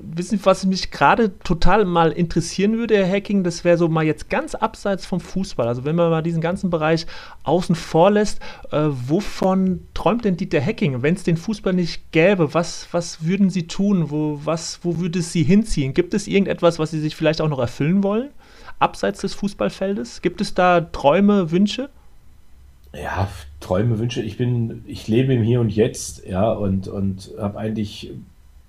[0.00, 4.30] wissen was mich gerade total mal interessieren würde, Herr Hacking, das wäre so mal jetzt
[4.30, 5.66] ganz abseits vom Fußball.
[5.66, 7.06] Also wenn man mal diesen ganzen Bereich
[7.42, 11.02] außen vor lässt, äh, wovon träumt denn Dieter Hacking?
[11.02, 14.10] Wenn es den Fußball nicht gäbe, was, was würden Sie tun?
[14.10, 15.94] Wo, was, wo würde es Sie hinziehen?
[15.94, 18.30] Gibt es irgendetwas, was Sie sich vielleicht auch noch erfüllen wollen?
[18.78, 20.22] abseits des Fußballfeldes?
[20.22, 21.88] Gibt es da Träume, Wünsche?
[22.92, 23.28] Ja,
[23.60, 24.22] Träume, Wünsche.
[24.22, 28.12] Ich bin, ich lebe im Hier und Jetzt, ja, und, und habe eigentlich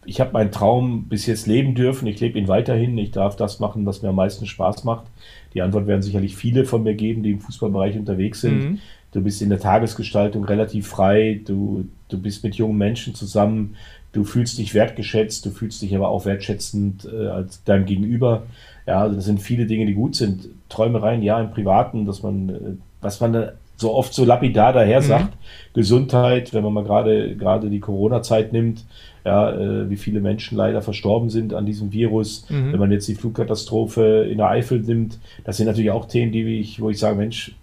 [0.05, 2.07] ich habe meinen Traum bis jetzt leben dürfen.
[2.07, 2.97] Ich lebe ihn weiterhin.
[2.97, 5.05] Ich darf das machen, was mir am meisten Spaß macht.
[5.53, 8.57] Die Antwort werden sicherlich viele von mir geben, die im Fußballbereich unterwegs sind.
[8.57, 8.79] Mhm.
[9.11, 11.41] Du bist in der Tagesgestaltung relativ frei.
[11.45, 13.75] Du, du bist mit jungen Menschen zusammen.
[14.11, 15.45] Du fühlst dich wertgeschätzt.
[15.45, 18.43] Du fühlst dich aber auch wertschätzend äh, als deinem Gegenüber.
[18.85, 20.49] Ja, also das sind viele Dinge, die gut sind.
[20.69, 22.59] Träumereien, ja, im Privaten, dass man, äh,
[23.01, 25.05] was man so oft so lapidar daher mhm.
[25.05, 25.33] sagt,
[25.73, 28.85] Gesundheit, wenn man mal gerade gerade die Corona-Zeit nimmt,
[29.25, 32.45] ja, äh, wie viele Menschen leider verstorben sind an diesem Virus.
[32.49, 32.73] Mhm.
[32.73, 36.59] Wenn man jetzt die Flugkatastrophe in der Eifel nimmt, das sind natürlich auch Themen, die
[36.59, 37.55] ich, wo ich sage, Mensch,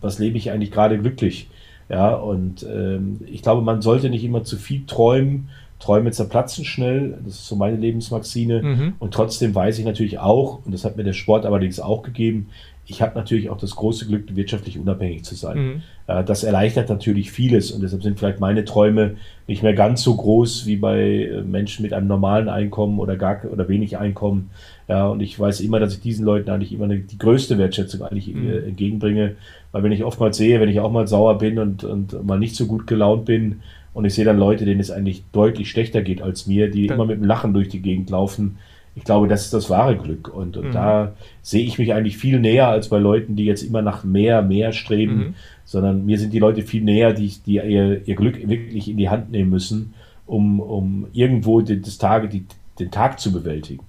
[0.00, 1.48] was lebe ich eigentlich gerade glücklich?
[1.90, 5.48] Ja, und ähm, ich glaube, man sollte nicht immer zu viel träumen.
[5.80, 8.62] Träume zerplatzen schnell, das ist so meine Lebensmaxine.
[8.62, 8.92] Mhm.
[8.98, 12.48] Und trotzdem weiß ich natürlich auch, und das hat mir der Sport allerdings auch gegeben,
[12.90, 15.58] ich habe natürlich auch das große Glück, wirtschaftlich unabhängig zu sein.
[15.58, 15.82] Mhm.
[16.08, 19.12] Äh, das erleichtert natürlich vieles und deshalb sind vielleicht meine Träume
[19.46, 23.44] nicht mehr ganz so groß wie bei äh, Menschen mit einem normalen Einkommen oder gar
[23.50, 24.50] oder wenig Einkommen.
[24.88, 28.02] Ja, und ich weiß immer, dass ich diesen Leuten eigentlich immer eine, die größte Wertschätzung
[28.02, 28.50] eigentlich mhm.
[28.50, 29.36] Äh, entgegenbringe,
[29.70, 32.56] weil wenn ich oftmals sehe, wenn ich auch mal sauer bin und, und mal nicht
[32.56, 33.60] so gut gelaunt bin
[33.94, 36.96] und ich sehe dann Leute, denen es eigentlich deutlich schlechter geht als mir, die dann
[36.96, 38.58] immer mit dem Lachen durch die Gegend laufen,
[38.94, 40.28] ich glaube, das ist das wahre Glück.
[40.28, 40.72] Und, und mhm.
[40.72, 41.12] da
[41.42, 44.72] sehe ich mich eigentlich viel näher als bei Leuten, die jetzt immer nach mehr, mehr
[44.72, 45.34] streben, mhm.
[45.64, 49.08] sondern mir sind die Leute viel näher, die, die ihr, ihr Glück wirklich in die
[49.08, 49.94] Hand nehmen müssen,
[50.26, 52.44] um, um irgendwo den, das Tage, die,
[52.78, 53.84] den Tag zu bewältigen.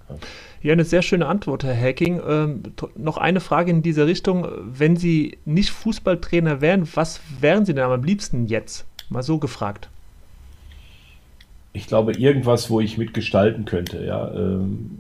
[0.62, 2.22] Ja, eine sehr schöne Antwort, Herr Hacking.
[2.28, 2.64] Ähm,
[2.96, 4.48] noch eine Frage in dieser Richtung.
[4.62, 8.86] Wenn Sie nicht Fußballtrainer wären, was wären Sie denn am liebsten jetzt?
[9.10, 9.90] Mal so gefragt
[11.74, 14.04] ich glaube, irgendwas, wo ich mitgestalten könnte.
[14.06, 14.34] Ja.
[14.34, 14.98] Ähm,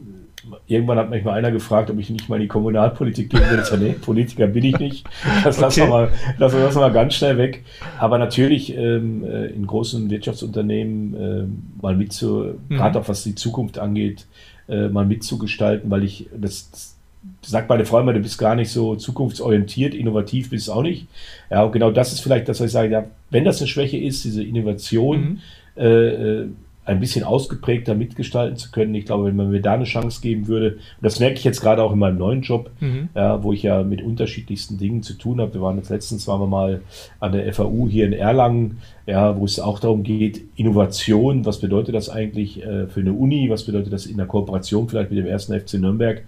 [0.67, 3.63] irgendwann hat mich mal einer gefragt, ob ich nicht mal in die Kommunalpolitik gehen würde.
[3.63, 5.07] Ich nee, Politiker bin ich nicht.
[5.43, 5.65] Das okay.
[5.65, 7.63] lassen, wir mal, lassen wir das mal ganz schnell weg.
[7.99, 12.77] Aber natürlich ähm, äh, in großen Wirtschaftsunternehmen äh, mal mitzu, mhm.
[12.77, 14.25] gerade auch was die Zukunft angeht,
[14.67, 16.95] äh, mal mitzugestalten, weil ich, das, das
[17.41, 21.07] sagt meine Frau immer, du bist gar nicht so zukunftsorientiert, innovativ bist du auch nicht.
[21.49, 23.97] Ja, und genau das ist vielleicht das, was ich sage, ja, wenn das eine Schwäche
[23.97, 25.39] ist, diese Innovation, mhm
[25.81, 26.47] äh,
[26.83, 28.95] ein bisschen ausgeprägter mitgestalten zu können.
[28.95, 31.61] Ich glaube, wenn man mir da eine Chance geben würde, und das merke ich jetzt
[31.61, 33.09] gerade auch in meinem neuen Job, mhm.
[33.13, 35.53] ja, wo ich ja mit unterschiedlichsten Dingen zu tun habe.
[35.53, 36.81] Wir waren jetzt letztens waren wir mal
[37.19, 41.93] an der FAU hier in Erlangen, ja, wo es auch darum geht, Innovation, was bedeutet
[41.93, 45.27] das eigentlich äh, für eine Uni, was bedeutet das in der Kooperation vielleicht mit dem
[45.27, 46.23] ersten FC Nürnberg.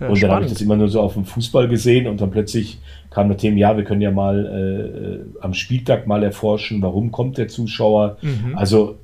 [0.00, 2.30] Ja, und dann habe ich das immer nur so auf dem Fußball gesehen und dann
[2.30, 2.78] plötzlich
[3.10, 7.38] kam das Thema, ja, wir können ja mal äh, am Spieltag mal erforschen, warum kommt
[7.38, 8.18] der Zuschauer.
[8.22, 8.56] Mhm.
[8.56, 8.96] Also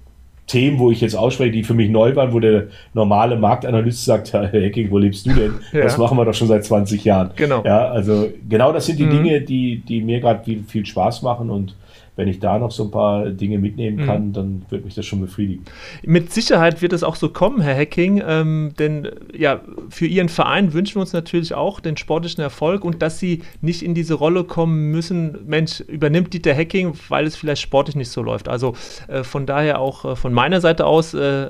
[0.46, 4.32] Themen, wo ich jetzt ausspreche, die für mich neu waren, wo der normale Marktanalyst sagt,
[4.32, 5.54] Herr Hecking, wo lebst du denn?
[5.72, 5.82] ja.
[5.82, 7.30] Das machen wir doch schon seit 20 Jahren.
[7.36, 7.64] Genau.
[7.64, 9.10] Ja, also genau das sind die mhm.
[9.10, 11.74] Dinge, die, die mir gerade viel, viel Spaß machen und
[12.16, 14.06] wenn ich da noch so ein paar Dinge mitnehmen mhm.
[14.06, 14.32] kann, mhm.
[14.32, 15.64] dann wird mich das schon befriedigen.
[16.02, 20.72] Mit Sicherheit wird es auch so kommen, Herr Hecking, ähm, denn ja, für Ihren Verein
[20.72, 24.44] wünschen wir uns natürlich auch den sportlichen Erfolg und dass Sie nicht in diese Rolle
[24.44, 28.48] kommen müssen, Mensch, übernimmt Dieter Hecking, weil es vielleicht sportlich nicht so läuft.
[28.48, 28.74] Also
[29.08, 31.48] äh, von daher auch äh, von meiner Seite aus äh,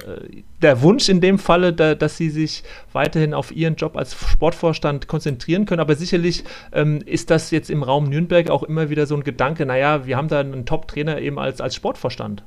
[0.65, 5.07] der Wunsch in dem Falle, da, dass Sie sich weiterhin auf Ihren Job als Sportvorstand
[5.07, 6.43] konzentrieren können, aber sicherlich
[6.73, 10.17] ähm, ist das jetzt im Raum Nürnberg auch immer wieder so ein Gedanke, naja, wir
[10.17, 12.43] haben da einen Top-Trainer eben als, als Sportvorstand.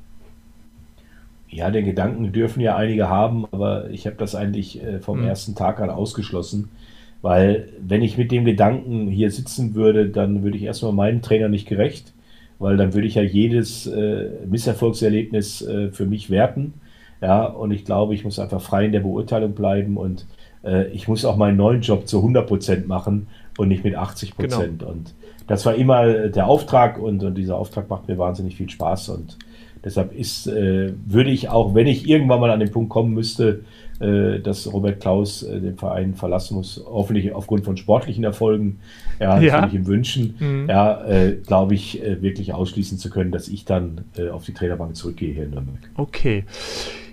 [1.48, 5.28] Ja, den Gedanken dürfen ja einige haben, aber ich habe das eigentlich äh, vom mhm.
[5.28, 6.68] ersten Tag an ausgeschlossen.
[7.22, 11.48] Weil wenn ich mit dem Gedanken hier sitzen würde, dann würde ich erstmal meinem Trainer
[11.48, 12.12] nicht gerecht,
[12.58, 16.74] weil dann würde ich ja jedes äh, Misserfolgserlebnis äh, für mich werten.
[17.20, 20.26] Ja, und ich glaube, ich muss einfach frei in der Beurteilung bleiben und
[20.64, 24.36] äh, ich muss auch meinen neuen Job zu 100 Prozent machen und nicht mit 80
[24.36, 24.80] Prozent.
[24.80, 24.92] Genau.
[24.92, 25.14] Und
[25.46, 29.38] das war immer der Auftrag und, und dieser Auftrag macht mir wahnsinnig viel Spaß und
[29.82, 33.64] deshalb ist, äh, würde ich auch, wenn ich irgendwann mal an den Punkt kommen müsste,
[34.00, 38.80] äh, dass Robert Klaus äh, den Verein verlassen muss, hoffentlich aufgrund von sportlichen Erfolgen,
[39.18, 39.54] ja, ja.
[39.54, 40.66] natürlich im Wünschen, mhm.
[40.68, 44.52] ja, äh, glaube ich, äh, wirklich ausschließen zu können, dass ich dann äh, auf die
[44.52, 45.90] Trainerbank zurückgehe hier in Nürnberg.
[45.96, 46.44] Okay.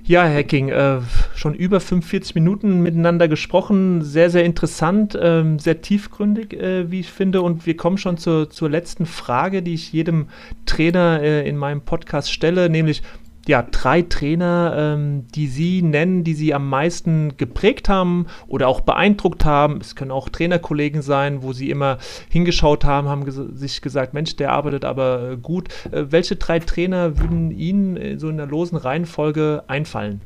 [0.07, 0.99] Ja, Hacking, äh,
[1.33, 4.03] schon über 45 Minuten miteinander gesprochen.
[4.03, 7.41] Sehr, sehr interessant, ähm, sehr tiefgründig, äh, wie ich finde.
[7.41, 10.27] Und wir kommen schon zur, zur letzten Frage, die ich jedem
[10.67, 13.01] Trainer äh, in meinem Podcast stelle, nämlich
[13.47, 18.81] ja, drei Trainer, ähm, die Sie nennen, die Sie am meisten geprägt haben oder auch
[18.81, 19.79] beeindruckt haben.
[19.81, 24.35] Es können auch Trainerkollegen sein, wo Sie immer hingeschaut haben, haben ges sich gesagt, Mensch,
[24.35, 25.69] der arbeitet aber äh, gut.
[25.91, 30.21] Äh, welche drei Trainer würden Ihnen äh, so in der losen Reihenfolge einfallen?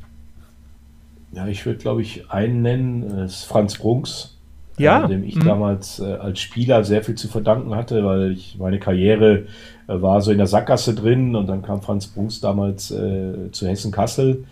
[1.32, 4.36] Ja, ich würde, glaube ich, einen nennen, das ist Franz Brunks.
[4.78, 5.04] Ja.
[5.04, 5.44] Äh, dem ich mhm.
[5.44, 9.44] damals äh, als Spieler sehr viel zu verdanken hatte, weil ich meine Karriere äh,
[9.90, 13.92] war so in der Sackgasse drin und dann kam Franz Brunks damals äh, zu Hessen
[13.92, 14.44] Kassel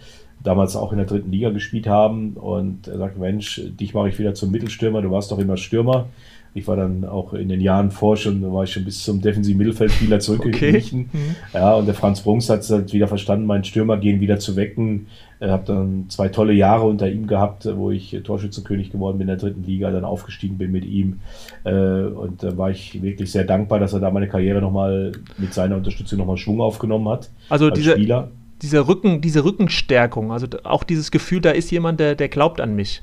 [0.42, 2.34] damals auch in der dritten Liga gespielt haben.
[2.34, 6.06] Und er sagt, Mensch, dich mache ich wieder zum Mittelstürmer, du warst doch immer Stürmer.
[6.54, 9.58] Ich war dann auch in den Jahren vor schon, war ich schon bis zum defensiven
[9.58, 11.08] Mittelfeldspieler zurückgewichen.
[11.08, 11.18] Okay.
[11.18, 11.36] Mhm.
[11.52, 14.56] Ja, und der Franz Brunks hat es halt wieder verstanden, meinen Stürmer gehen wieder zu
[14.56, 15.06] wecken.
[15.40, 19.28] Ich habe dann zwei tolle Jahre unter ihm gehabt, wo ich Torschützenkönig geworden bin in
[19.28, 21.20] der dritten Liga, dann aufgestiegen bin mit ihm.
[21.64, 25.54] Äh, und da war ich wirklich sehr dankbar, dass er da meine Karriere nochmal mit
[25.54, 27.30] seiner Unterstützung nochmal Schwung aufgenommen hat.
[27.50, 28.30] Also als diese, Spieler.
[28.62, 32.74] Diese, Rücken, diese Rückenstärkung, also auch dieses Gefühl, da ist jemand, der, der glaubt an
[32.74, 33.02] mich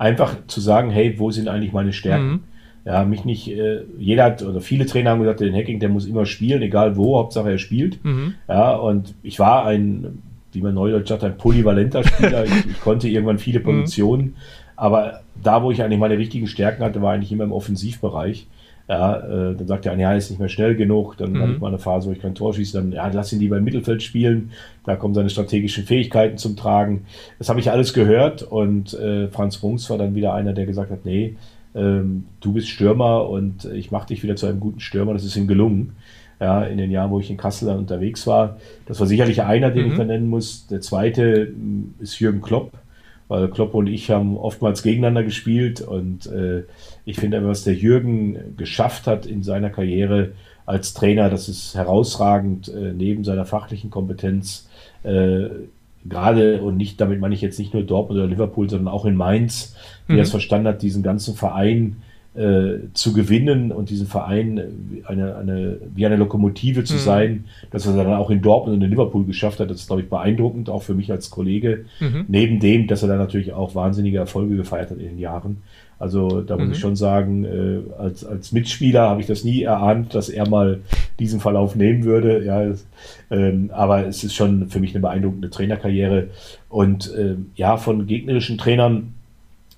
[0.00, 2.30] einfach zu sagen, hey, wo sind eigentlich meine Stärken?
[2.30, 2.40] Mhm.
[2.86, 6.06] Ja, mich nicht, äh, jeder hat, oder viele Trainer haben gesagt, den Hacking, der muss
[6.06, 8.02] immer spielen, egal wo, Hauptsache er spielt.
[8.02, 8.34] Mhm.
[8.48, 12.46] Ja, und ich war ein, wie man neudeutsch sagt, ein polyvalenter Spieler.
[12.46, 13.64] ich, ich, konnte irgendwann viele mhm.
[13.64, 14.34] Positionen, mhm.
[14.76, 18.46] aber da, wo ich eigentlich meine richtigen Stärken hatte, war eigentlich immer im Offensivbereich.
[18.90, 21.16] Ja, äh, dann sagt er, ja, er ist nicht mehr schnell genug.
[21.16, 21.42] Dann mhm.
[21.42, 22.76] hatte ich mal eine Phase, wo ich kein Tor schieße.
[22.76, 24.50] Dann, ja, lass ihn lieber im Mittelfeld spielen.
[24.84, 27.06] Da kommen seine strategischen Fähigkeiten zum Tragen.
[27.38, 28.42] Das habe ich alles gehört.
[28.42, 31.36] Und äh, Franz Rungs war dann wieder einer, der gesagt hat, nee,
[31.76, 35.12] ähm, du bist Stürmer und ich mache dich wieder zu einem guten Stürmer.
[35.12, 35.92] Das ist ihm gelungen.
[36.40, 38.56] Ja, in den Jahren, wo ich in Kassel dann unterwegs war.
[38.86, 39.92] Das war sicherlich einer, den mhm.
[39.92, 40.66] ich da nennen muss.
[40.66, 42.72] Der zweite hm, ist Jürgen Klopp
[43.30, 46.64] weil Klopp und ich haben oftmals gegeneinander gespielt und äh,
[47.04, 50.32] ich finde, was der Jürgen geschafft hat in seiner Karriere
[50.66, 54.68] als Trainer, das ist herausragend äh, neben seiner fachlichen Kompetenz.
[55.04, 55.48] Äh,
[56.04, 59.14] gerade und nicht, damit meine ich jetzt nicht nur Dortmund oder Liverpool, sondern auch in
[59.14, 59.76] Mainz,
[60.08, 60.18] wie mhm.
[60.18, 62.02] er es verstanden hat, diesen ganzen Verein
[62.34, 66.98] äh, zu gewinnen und diesen Verein eine, eine, wie eine Lokomotive zu mhm.
[66.98, 70.02] sein, dass er dann auch in Dortmund und in Liverpool geschafft hat, das ist, glaube
[70.02, 71.86] ich, beeindruckend, auch für mich als Kollege.
[71.98, 72.26] Mhm.
[72.28, 75.58] Neben dem, dass er dann natürlich auch wahnsinnige Erfolge gefeiert hat in den Jahren.
[75.98, 76.72] Also da muss mhm.
[76.72, 80.80] ich schon sagen, äh, als, als Mitspieler habe ich das nie erahnt, dass er mal
[81.18, 82.42] diesen Verlauf nehmen würde.
[82.42, 82.72] Ja,
[83.30, 86.28] ähm, aber es ist schon für mich eine beeindruckende Trainerkarriere.
[86.70, 89.14] Und äh, ja, von gegnerischen Trainern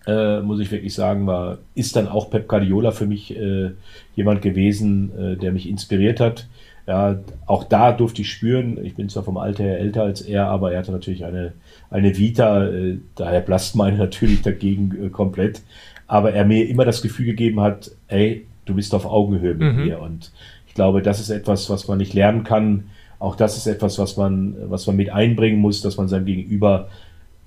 [0.06, 3.70] äh, muss ich wirklich sagen, war, ist dann auch Pep Guardiola für mich äh,
[4.16, 6.48] jemand gewesen, äh, der mich inspiriert hat.
[6.86, 10.46] Ja, auch da durfte ich spüren, ich bin zwar vom Alter her älter als er,
[10.46, 11.52] aber er hatte natürlich eine,
[11.90, 15.62] eine Vita, äh, daher blasst meine natürlich dagegen äh, komplett.
[16.08, 19.84] Aber er mir immer das Gefühl gegeben hat, ey, du bist auf Augenhöhe mit mhm.
[19.84, 20.00] mir.
[20.00, 20.32] Und
[20.66, 22.84] ich glaube, das ist etwas, was man nicht lernen kann.
[23.18, 26.88] Auch das ist etwas, was man, was man mit einbringen muss, dass man seinem Gegenüber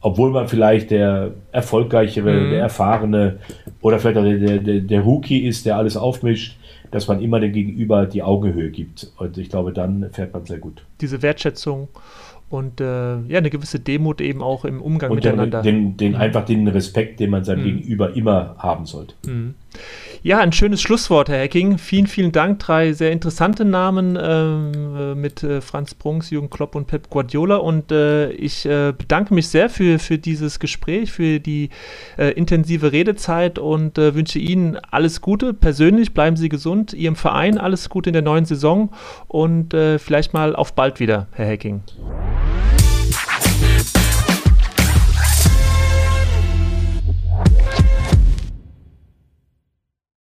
[0.05, 2.51] obwohl man vielleicht der erfolgreichere, mhm.
[2.51, 3.39] der erfahrene
[3.81, 6.59] oder vielleicht auch der, der, der Rookie ist, der alles aufmischt,
[6.91, 9.11] dass man immer dem Gegenüber die Augenhöhe gibt.
[9.17, 10.85] Und ich glaube, dann fährt man sehr gut.
[11.01, 11.87] Diese Wertschätzung
[12.51, 12.85] und äh,
[13.21, 15.63] ja, eine gewisse Demut eben auch im Umgang und miteinander.
[15.63, 16.19] Den, den, mhm.
[16.19, 17.77] Einfach den Respekt, den man seinem mhm.
[17.79, 19.15] Gegenüber immer haben sollte.
[19.25, 19.55] Mhm.
[20.25, 21.77] Ja, ein schönes Schlusswort, Herr Hecking.
[21.77, 22.57] Vielen, vielen Dank.
[22.57, 27.57] Drei sehr interessante Namen äh, mit äh, Franz Brunks, Jürgen Klopp und Pep Guardiola.
[27.57, 31.69] Und äh, ich äh, bedanke mich sehr für, für dieses Gespräch, für die
[32.17, 35.53] äh, intensive Redezeit und äh, wünsche Ihnen alles Gute.
[35.53, 38.89] Persönlich bleiben Sie gesund, Ihrem Verein alles Gute in der neuen Saison
[39.27, 41.83] und vielleicht mal auf bald wieder, Herr Hecking.